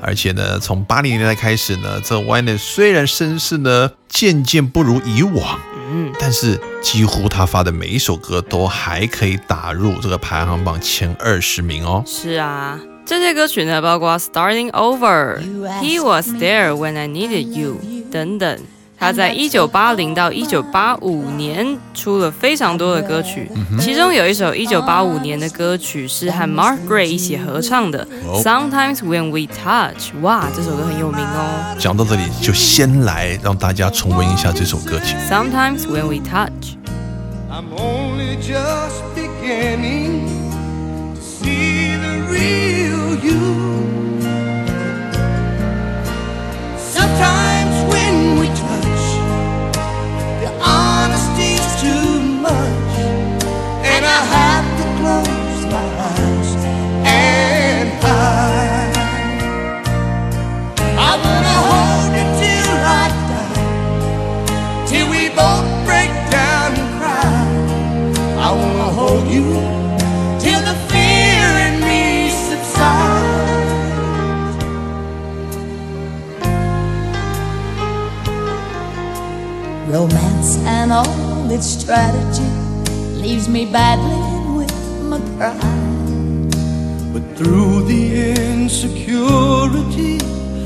[0.00, 5.58] 而且呢，从八零年代开始呢，这 Wayne 虽然声势呢渐渐不如以往，
[5.90, 12.04] 嗯，但是几乎他发的每一首歌都还可以打入这个排行榜前二十名哦。
[12.06, 12.78] 是啊。
[13.06, 15.38] 这些歌曲呢，包括 Starting Over、
[15.82, 17.78] He Was There When I Needed You
[18.10, 18.58] 等等。
[18.98, 30.14] 他在一九八零到一九八五年出了非常多的歌曲，其中有一首一九八五年的歌曲是和 Mark Gray 一起合唱的哦，Sometimes When We Touch。
[30.22, 31.76] 哇，这首歌很有名哦。
[31.78, 35.16] 讲到这里，就先来让大家重温一下这首歌曲。
[35.28, 36.76] Sometimes When We Touch。
[37.50, 40.22] I'm only just beginning
[41.14, 43.83] to see the real you.
[79.94, 82.50] Romance and all its strategy
[83.22, 86.50] leaves me battling with my pride.
[87.12, 90.18] But through the insecurity,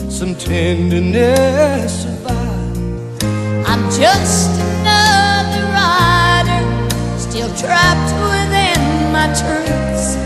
[0.09, 3.23] some tenderness survives.
[3.69, 6.63] I'm just another rider,
[7.19, 8.81] still trapped within
[9.13, 10.17] my truths.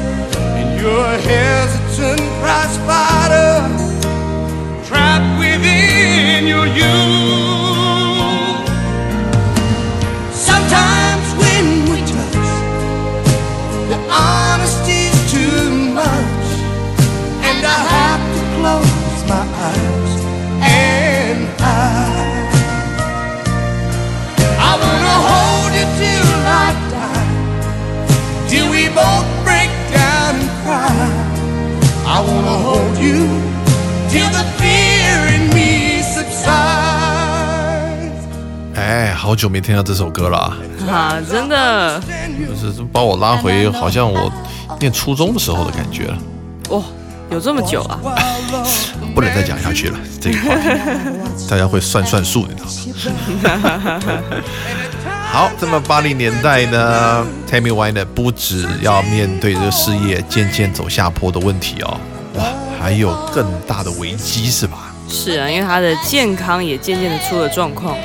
[0.58, 3.66] And you're a hesitant prize fighter,
[4.86, 7.41] trapped within your youth.
[34.12, 36.52] Till the fear in me subsides.
[38.74, 44.30] 哎，好久没听到这首歌了啊，哈，真的，就是把我拉回好像我
[44.78, 46.18] 念初中的时候的感觉了。
[46.68, 46.84] 哦，
[47.30, 47.98] 有这么久啊？
[49.14, 50.68] 不能再讲下去了，这个话题
[51.48, 52.62] 大家会算算数，你知
[53.42, 54.00] 道吗？
[55.32, 61.98] 好，这么八零年代呢，Tammy Wynette 不只要面对这个事业渐渐走下坡的问题哦，哇，
[62.82, 64.92] 还有更大的危机是吧？
[65.08, 67.96] 是啊，因为他的健康也渐渐的出了状况。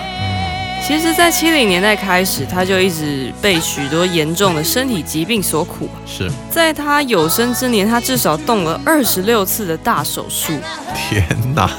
[0.85, 5.89] 其实，在七零年代开始，他就一直被许多严重的身体疾病所苦。
[6.05, 10.53] 是，在他有生之年，他至少动了二十六次的大手术，
[10.95, 11.69] 天哪！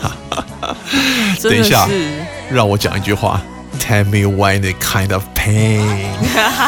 [1.41, 2.11] 等一下是
[2.51, 3.41] 让我讲一句话
[3.79, 5.87] ：Tell me Wynette kind of pain，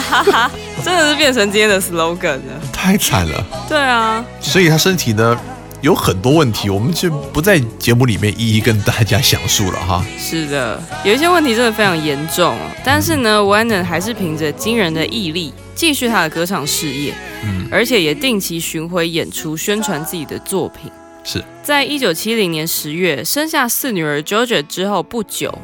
[0.84, 2.60] 真的是变成今天的 slogan 了。
[2.72, 3.44] 太惨了。
[3.68, 5.36] 对啊，所以他身体呢
[5.82, 10.04] 有很多问题，我们就不在节目里面一一跟大家详述了哈。
[10.18, 12.70] 是的，有一些问题真的非常严重哦。
[12.84, 17.14] 但是呢 w a n n 还是凭着惊人的毅力，继续他的歌唱事业，
[17.44, 20.90] 嗯，而且也定期巡回演出，宣传自己的作品。
[21.22, 25.56] 是在一九七零年十月生下四女儿 Georgia 之后不久，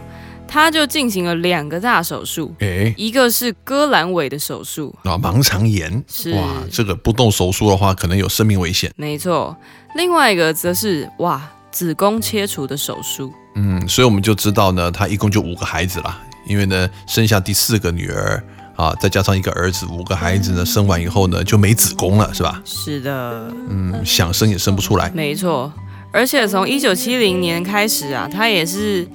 [0.49, 2.95] 他就进行了两个大手术，诶。
[2.97, 8.91] 一个是割阑尾的手术，啊，盲肠炎是哇，这个不动手术的话，可能有生命危险。
[8.97, 9.55] 没错；
[9.97, 13.33] 另外一个则是哇子宫切除的手术。
[13.57, 18.43] 嗯，所以我们就知道呢，他一共就五个孩子啦，因为呢，生下第四个女儿
[18.77, 22.63] 啊，再加上一个儿子，五个孩子呢，生完以后呢，就没子宫了，是吧？
[22.65, 25.11] 是的，嗯，想生也生不出来。
[25.11, 25.73] 没错。
[26.13, 29.07] 而且从一九七零年开始啊，他也是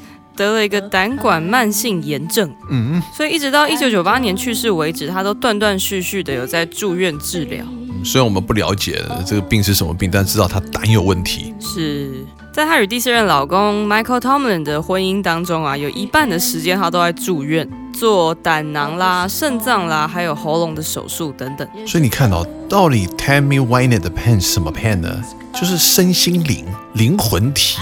[0.41, 7.63] 得了一个胆管慢性炎症，嗯，所以一直到一九九八年去世为止，他都断断续续的有在住院治疗。
[8.03, 11.53] 虽然我们不了解这个病是什么病，但知道他胆有问题。
[11.59, 21.67] 是在她与第四任老公 Michael Tomlin 的婚姻当中啊，有一半的时间他都在住院做胆囊啦、肾脏啦，还有喉咙的手术等等。
[21.85, 25.23] 所以你看到、到底 Tammy Wynette 的 pain 是什么 pain 呢？
[25.53, 27.77] 就是身心灵、灵魂体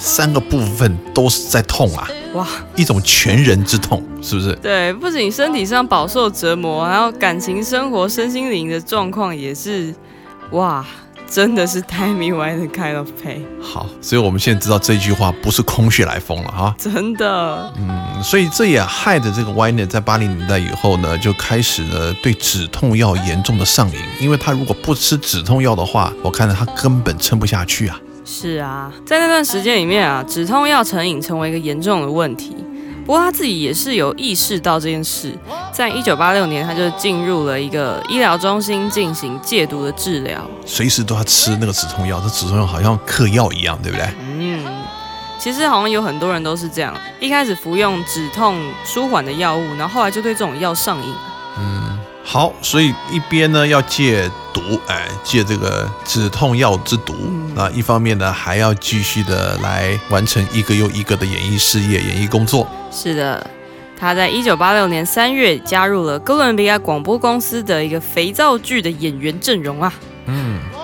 [0.00, 4.54] 三个部分都是在痛啊，哇，一种全人之痛，是不是？
[4.56, 9.94] 对，不仅身体上饱受折磨，然后感情生活、身心灵的状况也是，
[10.52, 10.84] 哇，
[11.28, 16.74] 真的是 Tammy Wynette kind of pain，好，所以我们现在知道这句话不是空穴来风了哈。
[16.78, 17.72] 真的。
[17.76, 28.00] 嗯，所以这也害得这个 Wynette 在八零年代以后呢，就开始呢对止痛药严重的上瘾，因为他如果不吃止痛药的话，我看到他根本撑不下去啊。
[28.32, 32.56] 是啊，在那段时间里面啊，止痛药成瘾成为一个严重的问题。
[33.04, 35.36] 不过他自己也是有意识到这件事，
[35.72, 40.40] 在一九八六年，他就进入了一个医疗中心进行戒毒的治疗。
[40.64, 44.08] 随时都要吃那个止痛药，这止痛药好像嗑药一样，对不对？
[44.38, 44.64] 嗯，
[45.36, 51.12] 其实好像有很多人都是这样，一开始服用止痛舒缓的药物，然后后来就对这种药上瘾。
[52.32, 57.12] 好，所以一边呢要戒毒，哎，戒这个止痛药之毒，
[57.56, 62.64] 那一方面呢还要继续的来完成一个又一个的演艺事业、演艺工作。
[62.92, 63.44] 是的，
[63.98, 69.92] 他在一九八六年三月加入了哥伦比亚广播公司的一个肥皂剧的演员阵容啊。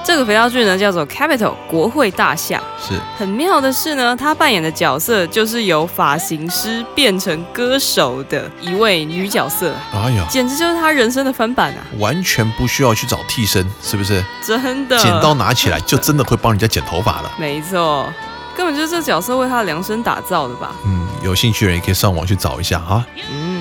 [0.06, 2.60] 嗯，这个肥皂剧呢叫做 Capital 国会大厦。
[2.80, 11.78] 是很妙的是呢，他扮演的角色就是由发型师变成歌手的一位女角色，哎呀，简直就是他人生的翻版啊！
[11.98, 14.24] 完全不需要去找替身，是不是？
[14.42, 17.32] 真的，剪刀拿起来就真的会帮人家剪头发了。
[17.38, 18.06] 没错，
[18.56, 20.70] 根本就是这角色为他量身打造的吧？
[20.84, 23.04] 嗯，有兴趣的人也可以上网去找一下哈。
[23.30, 23.55] 嗯，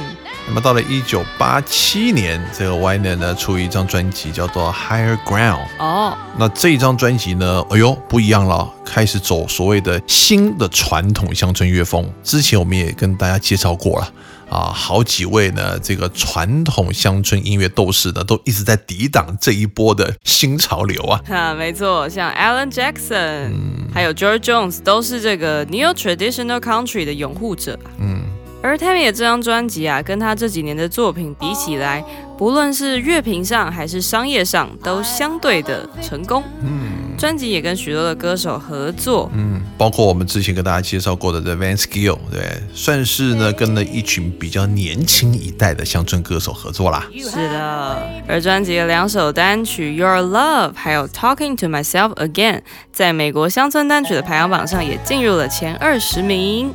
[0.48, 5.66] 那么到了一九八七年，这个 Wyner 呢出一张专辑叫做《Higher Ground》。
[5.84, 12.08] 哦，那这一张专辑呢，哎呦不一样了，开始走所谓的新的传统乡村乐风。
[12.24, 14.14] 之前我们也跟大家介绍过了
[14.48, 21.20] 啊，好几位呢这个传统乡村音乐斗士呢，都一直在抵挡这一波的新潮流啊。
[21.28, 23.52] 哈，没错，像 Alan Jackson，、
[23.92, 27.78] 还有 George Jones 都是这个 Neo Traditional Country 的拥护者。
[27.98, 28.22] 嗯，
[28.66, 32.04] 而 Tammy 的这张专辑啊，跟他这几年的作品比起来，
[32.36, 36.44] 不论是乐评上还是商业上，都相对的成功。
[36.62, 39.30] 嗯，专辑也跟许多的歌手合作。
[39.36, 47.06] 嗯，包括我们之前跟大家介绍过的 The Van Skill，对，算是呢跟了一群比较年轻一代的乡村歌手合作啦。
[47.14, 52.58] 是的，而专辑的两首单曲《Your Love》还有《Talking to Myself Again》，
[52.92, 56.74] 在美国乡村单曲的排行榜上也进入了前二十名。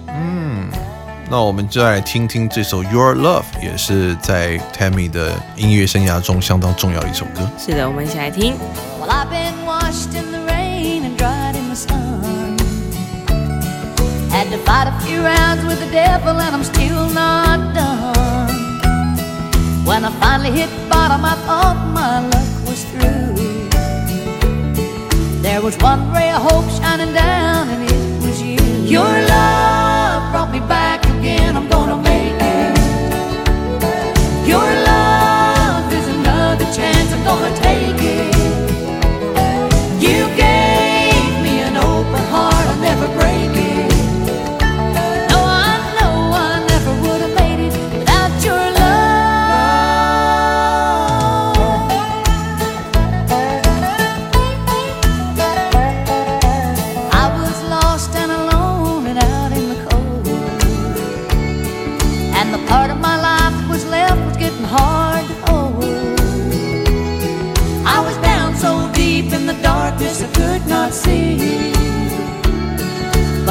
[1.30, 7.50] 那我们就来听听这首《Your Love》，也是在 Tammy 的音乐生涯中相当重要的一首歌。
[7.58, 8.56] 是的，我们一起来听。
[9.00, 12.56] Well, I've been washed in the rain and dried in the sun.
[14.30, 18.06] Had to fight a few rounds with the devil, and I'm still not done.
[19.86, 23.34] When I finally hit bottom, I thought my luck was through.
[25.42, 28.60] There was one ray of hope shining down, and it was you.
[28.84, 32.79] Your love brought me back I'm gonna make it.
[34.49, 37.13] Your love is another chance.
[37.13, 37.80] I'm gonna take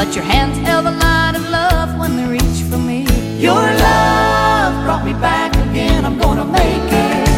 [0.09, 3.05] But your hands held the light of love when they reached for me.
[3.37, 6.03] Your love brought me back again.
[6.03, 7.29] I'm gonna make it.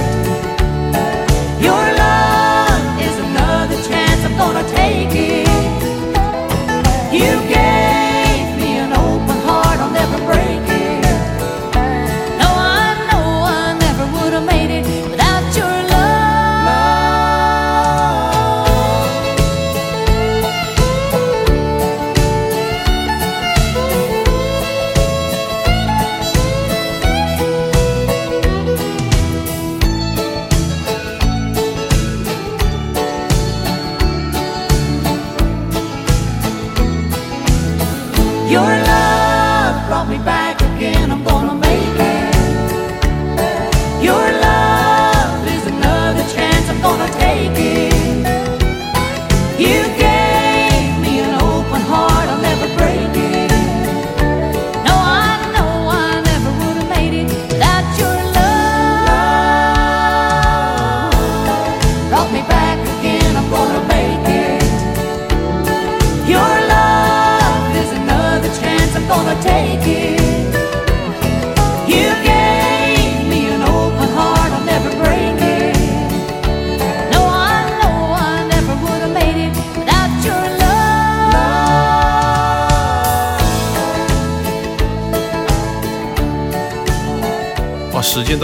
[1.61, 4.23] Your love is another chance.
[4.23, 5.50] I'm gonna take it.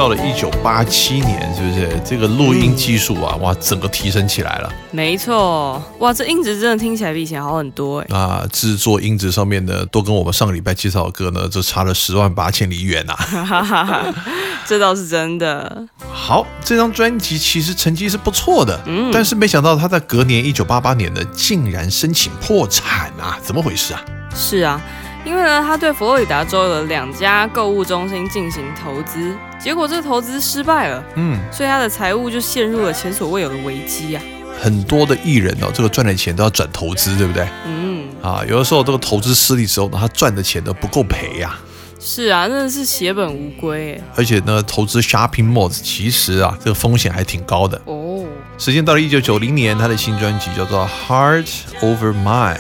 [0.08, 2.02] 到了一九八七年，是不是？
[2.06, 4.74] 这个录音技术啊，哇，整个提升起来了。
[4.90, 8.18] 没错，哇，这音质真的听起来比以前好很多哎。
[8.18, 14.16] 啊，制作音质上面呢，都跟我们上个礼拜介绍的歌呢，就差了十万八千里远呐、哈哈哈哈，
[14.66, 15.86] 这倒是真的。
[16.10, 24.02] 好，这张专辑其实成绩是不错的，嗯但是没想到他在隔年一九八八年呢，竟然申请破产啊，怎么回事啊？
[24.34, 24.80] 是啊，
[25.28, 34.24] 因为呢，他对佛罗里达州的两家购物中心进行投资，结果这个投资失败了，嗯，所以他的财务就陷入了前所未有的危机啊。
[34.58, 37.46] 很多的艺人哦，这个赚的钱都要转投资，对不对？
[37.66, 41.60] 嗯，啊，有的时候这个投资失利之后呢，他赚的钱都不够赔呀、
[42.00, 44.02] 是啊，真的是血本无归哎。
[44.16, 47.80] 而且呢，投资 shopping malls 其实啊，这个风险还挺高的。
[47.84, 48.24] 哦，
[48.58, 51.50] 时间到了一九九零年，他的新专辑叫做《Heart
[51.82, 52.56] Over Mind》。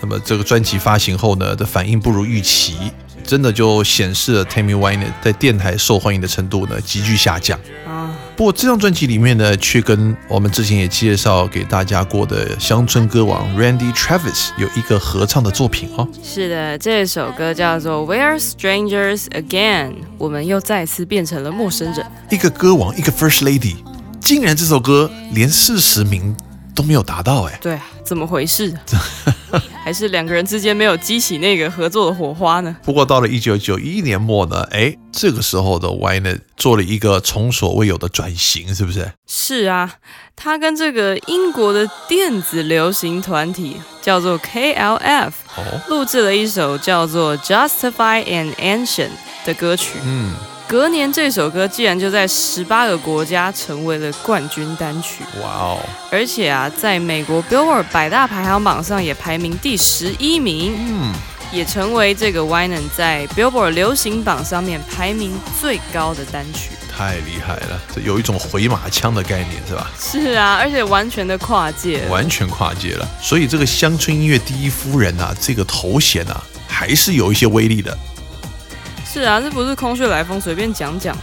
[0.00, 2.76] 那么这个专辑发行后呢，的反应不如预期，
[3.24, 7.58] 真的就显示了 Tammy Wynette 在电台受欢迎的程度呢急剧下降。
[7.86, 16.06] 啊，不过这张专辑里面呢，却跟我们之前也介绍给大家过的乡村歌王 Randy Travis 有一个合唱的作品哦。
[16.22, 19.88] 是的，这首歌叫做《We're Strangers Again》，
[20.18, 22.04] 我们又再次变成了陌生人。
[22.30, 23.76] 一个歌王，一个 First Lady，
[24.20, 26.36] 竟然这首歌连四十名
[26.76, 27.58] 都没有达到哎。
[27.60, 28.72] 对啊，怎么回事？
[29.82, 32.76] 还是两个人之间没有激起那个合作的火花呢？
[32.84, 39.12] 不过到了一九九一年末呢，哎，这个时候的 Wynette 做了一个从所未有的转型，是不是？
[39.26, 39.94] 是啊，
[40.34, 49.08] 他跟这个英国的电子流行团体叫做 KLF 哦，录制了一首叫做《Justify and Ancient》
[49.46, 49.98] 的歌曲。
[50.04, 50.34] 嗯，
[50.68, 55.78] 隔年，这首歌竟然就在十八个国家成为了冠军单曲，哇哦，
[56.10, 61.12] 而且啊，在美国 Billboard 百大排行榜上也排名第十一名，嗯，
[61.52, 66.70] 也成为这个 Wynn 在 Billboard 流行榜上面排名最高的单曲。
[66.92, 69.88] 太厉害了，这有一种回马枪的概念是吧？
[69.96, 72.04] 是啊，而且完全的跨界。
[72.08, 73.08] 完全跨界了。
[73.22, 77.96] 所以这个乡村音乐第一夫人啊，这个头衔啊，还是有一些威力的。
[79.16, 81.22] 是啊，这不是空穴来风，随便讲讲的。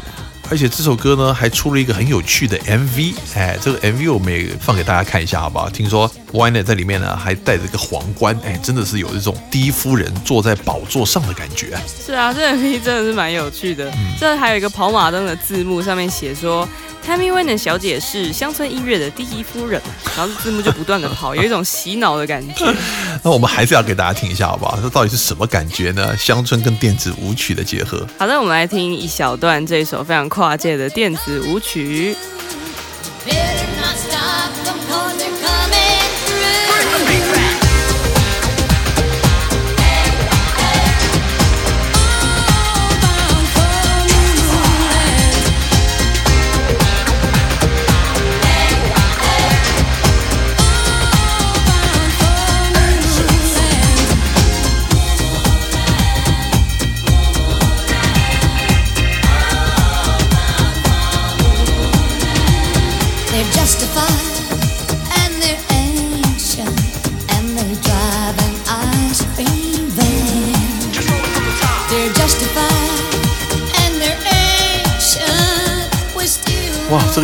[0.50, 5.70] 而且这首歌呢，还出了一个很有趣的 MV，哎，这个 MV 我们也放给大家看一下，好不好？
[5.70, 11.78] 听说 Wynette 在里面呢，还戴着一个皇冠，哎，真的是有一种第一夫人坐在宝座上的感觉。
[12.06, 13.92] 是啊，这 MV 真的是蛮有趣的。
[14.20, 16.68] 这还有一个跑马灯的字幕，上面写说
[17.06, 19.80] Tammy Wynette 小姐是乡村音乐的第一夫人，
[20.18, 22.74] 然后字幕就不断的跑， 有一种洗脑的感觉。
[23.22, 24.80] 那我们还是要给大家听一下，好不好？
[24.82, 26.18] 这到底是什么感觉呢？
[26.18, 28.08] 乡村跟电子舞曲的结合。
[28.18, 32.16] 好的，我们来听一小段这首非常跨界的电子舞曲。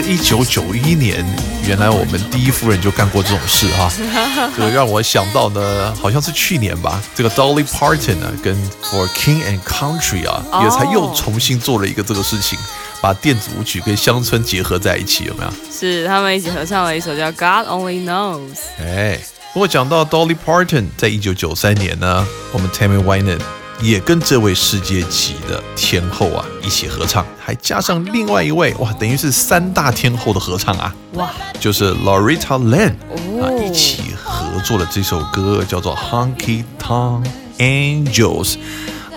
[0.10, 1.24] 一九九一年，
[1.68, 3.92] 原来我们第一夫人就干过这种事哈、
[4.58, 12.58] 这个让我想到呢，好像是去年吧，这个 Dolly Parton 呢、跟 For King and Country 啊，哦也才又重新做了一个这个事情，
[13.00, 15.52] 把电子舞曲跟乡村结合在一起，有没有？
[15.72, 18.40] 是他们一起合唱了一首叫《God Only Knows》。
[18.84, 19.20] 哎，
[19.54, 23.42] 不过讲到 Dolly Parton，在一九九三年呢，我们 Tammy Wynette
[23.82, 32.96] 也跟这位世界级的天后啊一起合唱，还加上另外一位，哇，等于是三大天后的合唱啊，哇，就是 Loretta Lynn 啊
[33.42, 37.26] 哦一起合作的这首歌叫做《Honky Tonk
[37.58, 38.54] Angels》。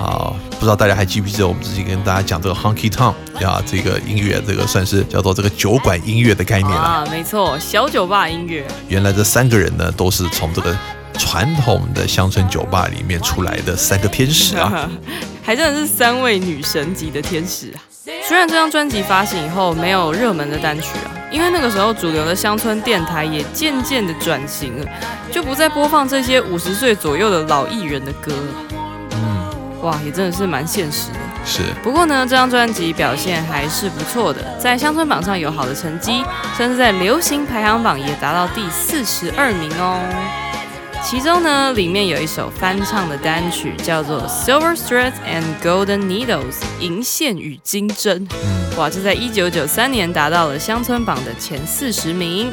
[0.00, 6.76] 啊，不知道大家还记不记得我们之前跟大家讲这个 Honky Tonk 呀，这个音乐，这个算是叫做这个酒馆音乐的概念了。
[6.76, 8.66] 啊，没错，小酒吧音乐。
[8.88, 10.76] 原来这三个人呢，都是从这个
[11.18, 14.90] 传统的乡村酒吧里面出来的三个天使啊。
[15.44, 17.82] 还真的是三位女神级的天使啊！
[18.28, 24.86] 虽然这张专辑发行以后没有热门的单曲啊，因为那个时候主流的乡村电台也渐渐的转型了，
[25.32, 28.78] 就不再播放这些五十岁左右的老艺人的歌了。
[29.14, 29.50] 嗯，
[29.82, 31.18] 哇，也真的是蛮现实的。
[31.44, 36.24] 是不过呢，这张专辑表现还是不错的，在乡村榜上有好的成绩，
[36.56, 39.98] 甚至在流行排行榜也达到第四十二名哦。
[41.04, 48.26] 其中呢，里面有一首翻唱的单曲叫做《Silver Threads and Golden Needles》银线与金针，
[48.78, 52.50] 哇，这在一九九三年达到了乡村榜的前四十名。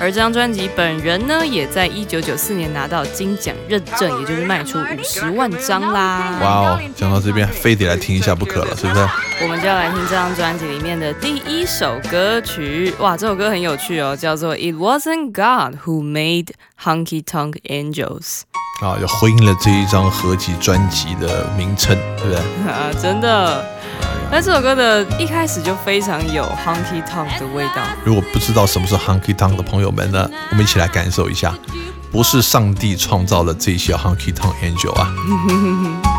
[0.00, 6.38] 而这张专辑本人呢，也在一九九四年拿到金奖认证，也就是卖出五十万张啦。
[6.40, 9.08] 哇哦，讲到这边非得来听一下不可了，是不是？
[9.42, 12.94] 我们就要来听这张专辑里面的第一首歌曲。
[13.00, 16.50] 哇，这首歌很有趣哦，叫做《It Wasn't God Who Made
[16.82, 18.42] Honky Tonk Angels》。
[18.86, 22.38] 啊，就回应了这一张合集专辑的名称，对不对？
[22.70, 23.77] 啊，真的。
[24.30, 27.82] 那这首歌的一开始就非常有 honky tonk 的味道。
[28.04, 31.54] 如果不知道什么是 honky tonk 的朋友们呢，我们一起来感受一下。
[32.10, 35.12] 不是上帝创造了这些 honky tonk angel 啊。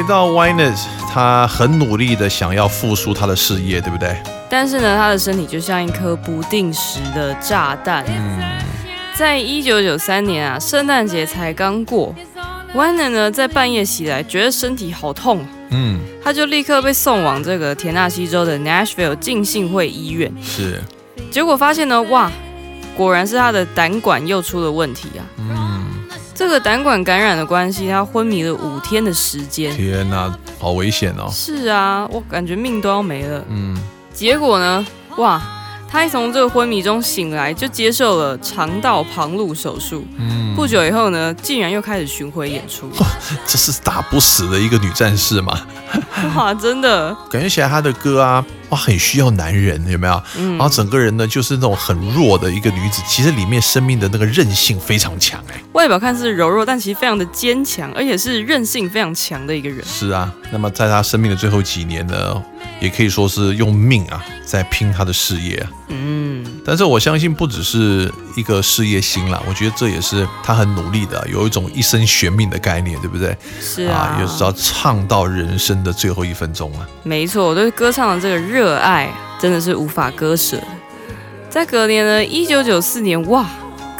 [0.00, 4.16] 回到 Winers，他很努力的想要复苏他的事业，对不对？
[4.48, 8.02] 但是呢，他的身体就像一颗不定时的炸弹。
[9.14, 12.14] 在一九九三年啊，圣诞节才刚过
[12.72, 20.32] w a n e r 呢在半夜起来，觉得身体好痛，嗯，他就立刻被送往这个田纳西州的 Nashville 浸信会医院。
[20.42, 20.80] 是，
[21.30, 22.32] 结果发现呢，哇，
[22.96, 25.20] 果然是他的胆管又出了问题啊。
[25.36, 25.69] 嗯，
[26.40, 29.76] 这个胆管感染的关系，他昏迷了五天的时间。
[29.76, 31.28] 天哪，好危险哦。
[31.30, 33.44] 是啊，我感觉命都要没了。
[33.50, 33.76] 嗯，
[34.14, 34.86] 结果呢，
[35.18, 35.38] 哇，
[35.90, 40.06] 他一从这个昏迷中醒来，就接受了肠道旁路手术。
[40.18, 42.90] 嗯不久以后呢，竟然又开始巡回演出。
[43.46, 45.58] 这是打不死的一个女战士嘛？
[46.36, 50.22] 哇，真的，感觉起来她的歌啊，哇，很需要男人，有没有？
[50.36, 55.60] 嗯然后整个人呢，就是那种很弱的一个女子，其实里面生命的那个韧性非常强，哎。
[55.72, 59.82] 外表看似柔弱，但其实非常的坚强，而且是韧性非常强的一个人。
[59.84, 62.42] 是啊，那么在她生命的最后几年呢，
[62.80, 65.70] 也可以说是用命啊，在拼他的事业啊。
[65.88, 73.36] 嗯，但是我相信不只是一个事业心啦，我觉得这也是他很努力的，有一种一生悬命的概念，对不对？
[73.60, 76.88] 是啊，也是要唱到人生的最后一分钟啊。
[77.02, 80.58] 没错，我对歌唱的这个热爱真的是无法割舍。
[81.48, 83.44] 在隔年呢，一九九四年，哇，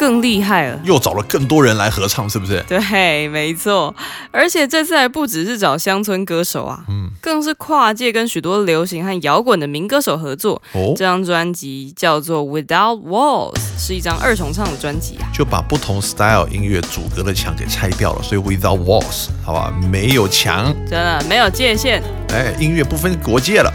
[0.01, 0.81] 更厉害了。
[0.83, 2.65] 又找了更多人来合唱，是不是？
[2.67, 3.95] 对，没错，
[4.31, 10.55] 而且这次还不只是找乡村歌手啊，嗯，更是跨界跟许多流行和摇滚的民歌手合作。
[10.73, 15.29] 哦这，张专辑叫做《Without Walls》，是一张二重唱的专辑啊。
[15.35, 23.71] 就把不同 style 音乐阻隔的墙给拆掉了，所以 without walls，好吧，没有墙，真的没有界限，哎，音乐不分国界了。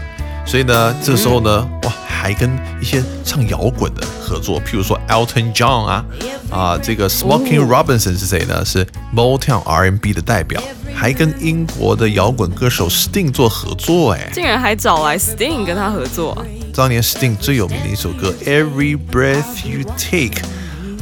[0.46, 6.04] 所以呢，这时候呢，哇，还跟一些唱摇滚的合作，譬如说 Elton John 啊，
[6.50, 8.64] 啊，这个 Smoking Robinson 是谁呢？
[8.64, 10.62] 是 Motown R&B 的代表，
[10.94, 16.44] 还跟英国的摇滚歌手 Sting 做合作，哎，竟然还找来 Sting 跟他合作啊。
[16.72, 20.42] 当年 Sting 最有名的一首歌《Every Breath You Take》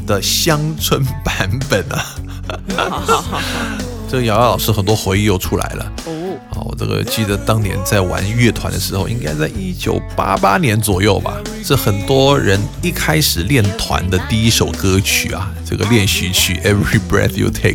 [0.06, 2.16] 的乡村版本啊，
[4.08, 5.92] 这个瑶瑶老师很多回忆又出来了。
[6.62, 11.36] 我这个记得当年在玩乐团的时候，应该在一九八八年左右吧。
[11.62, 17.70] 是很多人一开始练团的第一首歌曲啊，这个练习曲《Every Breath You Take》，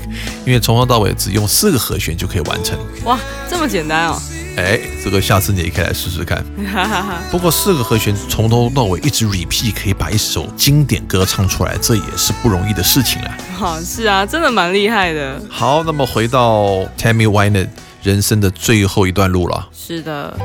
[0.45, 2.77] 因为从头到尾只用四个和弦就可以完成。
[3.05, 3.19] 哇，
[3.49, 4.21] 这么简单哦。
[4.57, 6.43] 哎，这个下次你也可以来试试看。
[7.31, 13.37] 不过四个和弦从头到尾一直 repeat，可以把一首经典歌唱出来，这也是不容易的事情啊。
[13.55, 15.41] 好，是啊，真的蛮厉害的。
[15.49, 17.69] 好，那么回到 Tammy Wynette
[18.01, 19.69] 人生的最后一段路了。
[19.73, 20.37] 是的，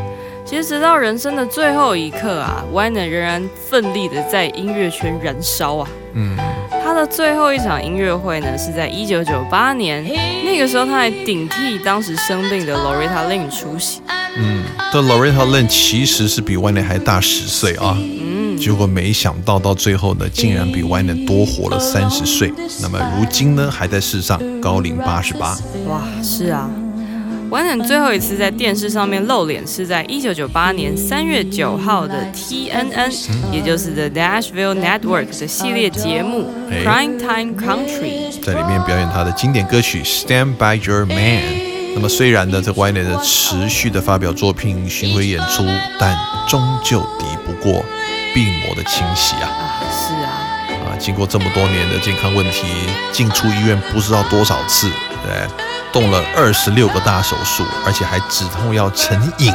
[0.45, 5.89] 其实直到人生的最后一刻啊 w y n e 仍然奋力的在音乐圈燃烧啊。
[6.15, 6.37] 嗯，
[6.83, 10.05] 他的最后一场音乐会呢，是在一九九八年，
[10.45, 14.01] 那个时候他还顶替当时生病的 Loretta Lynn 出席。
[14.37, 17.97] 嗯，这 Loretta Lynn 其实是比 Wynette 还大十岁啊。
[17.99, 22.53] 嗯，嗯，结果没想到到最后呢，竟然比 Wyman 多活了三十岁。
[22.81, 25.57] 那么如今呢，还在世上高龄八十八。
[25.89, 26.69] 哇，是啊。
[27.51, 38.41] Wyman 最后一次在电视上面露脸是在一九九八年三月九号的 TNN，、也就是 The Nashville Network 的系列节目哎 Prime Time Country。
[38.43, 41.17] 在里面表演他的经典歌曲《Stand by Your Man》。
[41.95, 45.65] 那么虽然呢，这 y n e 的持续的发表作品、巡回演出，
[46.01, 46.17] 但
[46.49, 47.85] 终究敌不过
[48.35, 49.47] 病魔的侵袭啊！
[49.47, 50.24] 啊，是啊，啊，
[51.05, 52.67] 经过这么多年的健康问题，
[53.13, 54.89] 进出医院不知道多少次，
[55.23, 55.47] 对，
[55.93, 59.53] 动了二十六个大手术，而且还止痛药成瘾。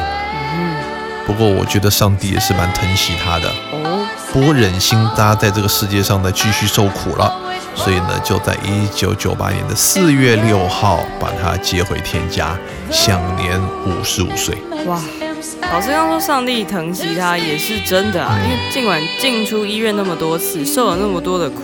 [1.26, 7.34] 不过我觉得上帝也是蛮疼惜他的，哦，不忍心他在这个世界上呢继续受苦了，
[7.74, 12.56] 所以呢，就在一九九八年的四月六号把他接回天家，
[12.92, 14.56] 享年五十五岁。
[14.86, 15.00] 哇，
[15.72, 21.62] 老师刚说上帝疼惜他也是真的啊，因为尽管进出医院那么多次，受了那么多的苦，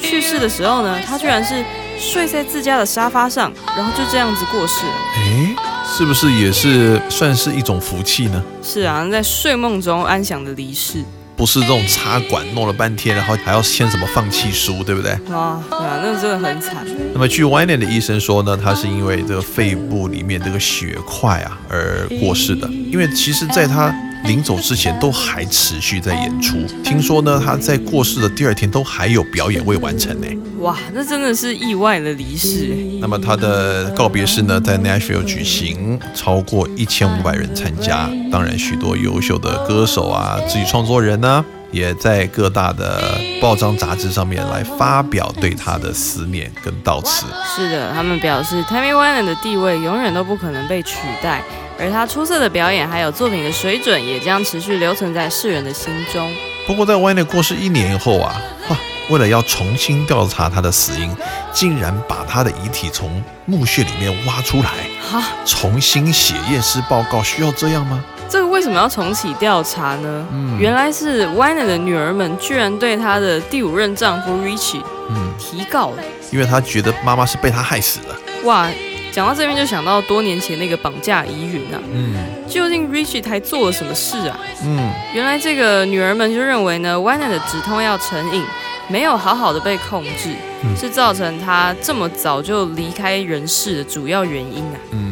[0.00, 1.64] 去世的时候呢，他居然是
[1.98, 4.92] 睡在自家的沙发上，然后就这样子过世了。
[5.16, 5.56] 诶，
[5.86, 8.42] 是不是也是算是一种福气呢？
[8.62, 11.04] 是啊，在睡梦中安详的离世。
[11.40, 15.12] 不是这种插管弄了半天，然后还要签什么放弃书，对不对？
[15.30, 16.86] 哇，对啊，那真的很惨。
[17.14, 22.68] 那么据 Wynan 的医生说呢，他是因为这个肺部里面这个血块啊而过世的。
[22.68, 23.90] 因为其实在他
[24.24, 30.26] 临走之前都还持续在演出，听说呢他在过世的第二天都还有表演未完成呢。
[30.58, 32.76] 哇，那真的是意外的离世。
[33.00, 47.26] 那么他的告别式呢在 Nashville 举行，超过一千五百人参加，当然许多优秀的歌手啊、自己创作人呢、也在各大的报章杂志上面来发表对他的思念跟悼词。
[47.56, 51.42] 是的，他们表示 Tammy Wynette 的地位永远都不可能被取代，
[51.78, 56.30] 而他出色的表演还有作品的水准也将持续留存在世人的心中。
[56.66, 58.76] 不过在 w y n e 过世一年后啊，哇，
[59.08, 61.14] 为了要重新调查他的死因，
[61.52, 68.04] 竟然把他的遗体从墓穴里面挖出来，哈，重新写验尸报告，需要这样吗？
[68.30, 70.26] 这个为什么要重启调查呢？
[70.58, 76.02] 原来是 Wynette 的女儿们居然对她的第五任丈夫 Richie 嗯，提告了。
[76.30, 78.14] 因为她觉得妈妈是被他害死的。
[78.44, 78.68] 哇，
[79.10, 82.14] 讲到这边就想到多年前那个绑架疑云啊，嗯
[82.48, 84.38] 究竟 Richie 还做了什么事啊？
[84.64, 88.44] 嗯，原来这个女儿们就认为呢，Winer 的止痛药成瘾，
[88.86, 94.78] 没有好好的被控制，嗯是造成她这么早就离开人世的主要原因啊。
[94.92, 95.09] 嗯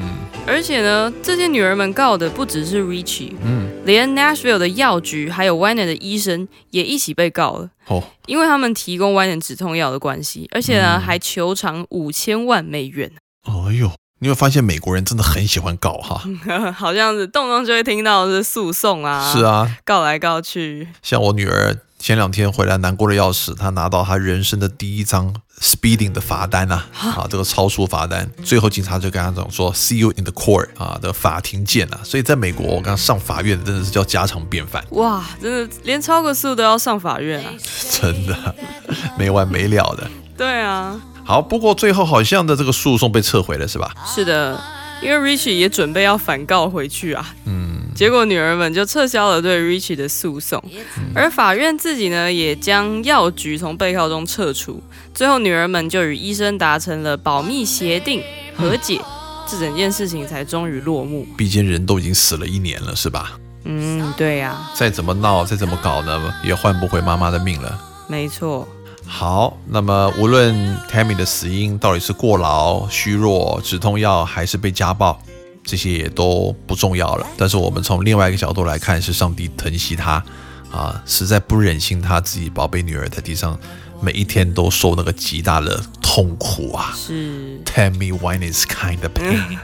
[0.48, 7.70] 而且呢，这些女儿们告的不只是 Richie，嗯，连 Nashville 的药局还有 w y n e 的医生也一起被告了。
[7.86, 11.00] 哦，因为他们提供 w y n e 止痛药的关系，而且呢、嗯。
[11.00, 13.10] 还求偿五千万美元，
[13.44, 13.90] 哎呦，
[14.20, 16.22] 你会发现美国人真的很喜欢告哈。
[16.72, 37.50] 好像是动不动就会听到是诉讼啊，是，啊，告来告去，像我女儿前两天回来难过的要死，他拿到他人生的第一张 speeding 的罚单啊，啊，这个超速罚单，最后警察就跟他讲说 see you in the court 啊的法庭见啊，所以在美国我刚上法院真的是叫家常便饭，哇，真的连超个速都要上法院啊！
[38.00, 38.54] 真的
[39.18, 40.08] 没完没了的。
[40.36, 43.92] 对啊，好，不过最后好像的这个诉讼被撤回了是吧？
[44.06, 44.58] 是的，
[45.02, 50.62] 因为 Richie 也准备要反告回去啊，嗯，结果女儿们就撤销了对 Richie 的诉讼，
[51.14, 54.82] 而法院自己呢也将药局从被告中撤除，
[55.14, 58.22] 最后女儿们就与医生达成了保密协定
[58.56, 59.00] 和解，
[59.48, 61.26] 这整件事情才终于落幕。
[61.36, 63.38] 毕竟人都已经死了一年了是吧？
[63.64, 67.78] 嗯，对呀、再怎么闹，再怎么搞呢，也换不回妈妈的命了。
[68.08, 68.66] 没错。
[69.10, 70.54] 好，那么无论
[70.88, 75.18] Tammy 的死因到底是过劳、虚弱、止痛药，还是被家暴，
[75.64, 77.26] 这些也都不重要了。
[77.36, 80.22] 但是我们从另外一个角度来看，是上帝疼惜他
[80.70, 83.58] 啊，实在不忍心他自己宝贝女儿在地上
[84.02, 86.92] 每一天都受那个极大的痛苦啊。
[86.94, 89.58] 是 Tammy Wynette's kind of pain，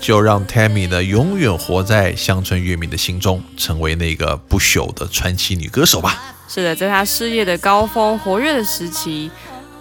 [0.00, 6.36] 就让 Tammy 呢永远活在乡村乐迷的心中，成为那个不朽的传奇女歌手吧。
[6.48, 9.30] 是的，在她事业的高峰、活跃的时期，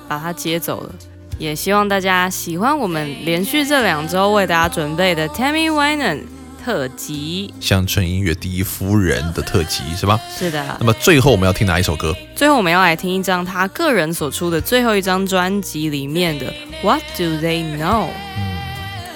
[0.08, 0.90] 把她接走了。
[1.38, 6.24] 也希望大家喜欢我们连续这两周为大家准备的 Tammy Wynette
[6.66, 7.54] 特辑。
[7.62, 10.20] 乡村音乐第一夫人的特辑是吧？
[10.36, 12.14] 是的那，么最后我们要听哪一首歌？
[12.36, 16.52] 最后我们要来听一张她个人所出的最后一张专辑里面的
[16.82, 18.08] What Do They Know？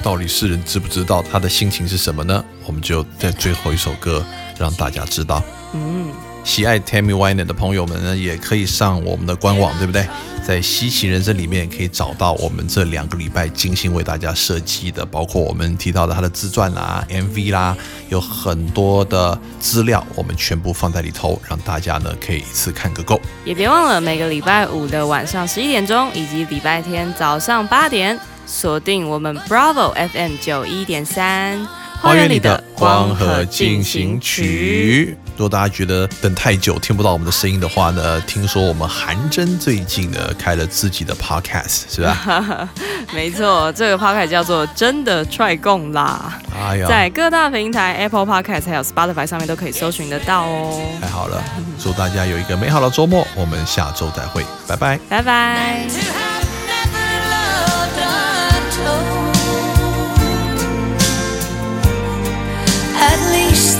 [0.03, 2.43] 到底世人知不知道他的心情是什么呢？
[2.65, 4.25] 我们就在最后一首歌
[4.57, 5.43] 让大家知道。
[5.73, 6.07] 嗯，
[6.43, 10.05] 喜爱 Tammy Wynette 的朋友们呢，也可以上我们的官网，对不对？
[10.45, 17.77] 在稀奇人生里面可以找到我们这两个礼拜精心为大家设计的，包括我们提到的他的自传啦、MV 啦，
[18.09, 23.21] 有很多的资料，我们全部放在里头，让大家呢可以一次看个够。
[23.45, 28.19] 也别忘了每个礼拜五的晚上十一点钟，以及礼拜天早上八点，
[28.51, 31.65] 锁定我们 Bravo FM 九一点三。
[32.01, 35.15] 花园里的光和进行曲。
[35.37, 42.67] 如果大家觉得等太久听不到我们的声音的话呢，听说我们韩真最近呢开了自己的 podcast，是吧？
[43.13, 46.33] 没错，这个 podcast 叫做“真的踹共啦”。
[46.59, 50.81] 哎呀，在各大平台 Apple Podcast 还有 Spotify 上面都可以搜寻得到哦。
[50.99, 51.41] 太好了，
[51.79, 56.30] 祝大家有一个美好的周末，我们下周再会，拜拜，拜拜。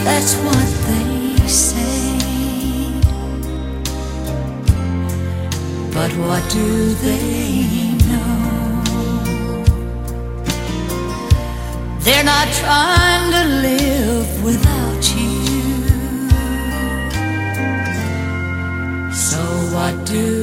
[0.04, 2.22] that's what they say.
[5.93, 8.84] But what do they know?
[11.99, 15.62] They're not trying to live without you.
[19.14, 19.41] So
[19.76, 20.41] what do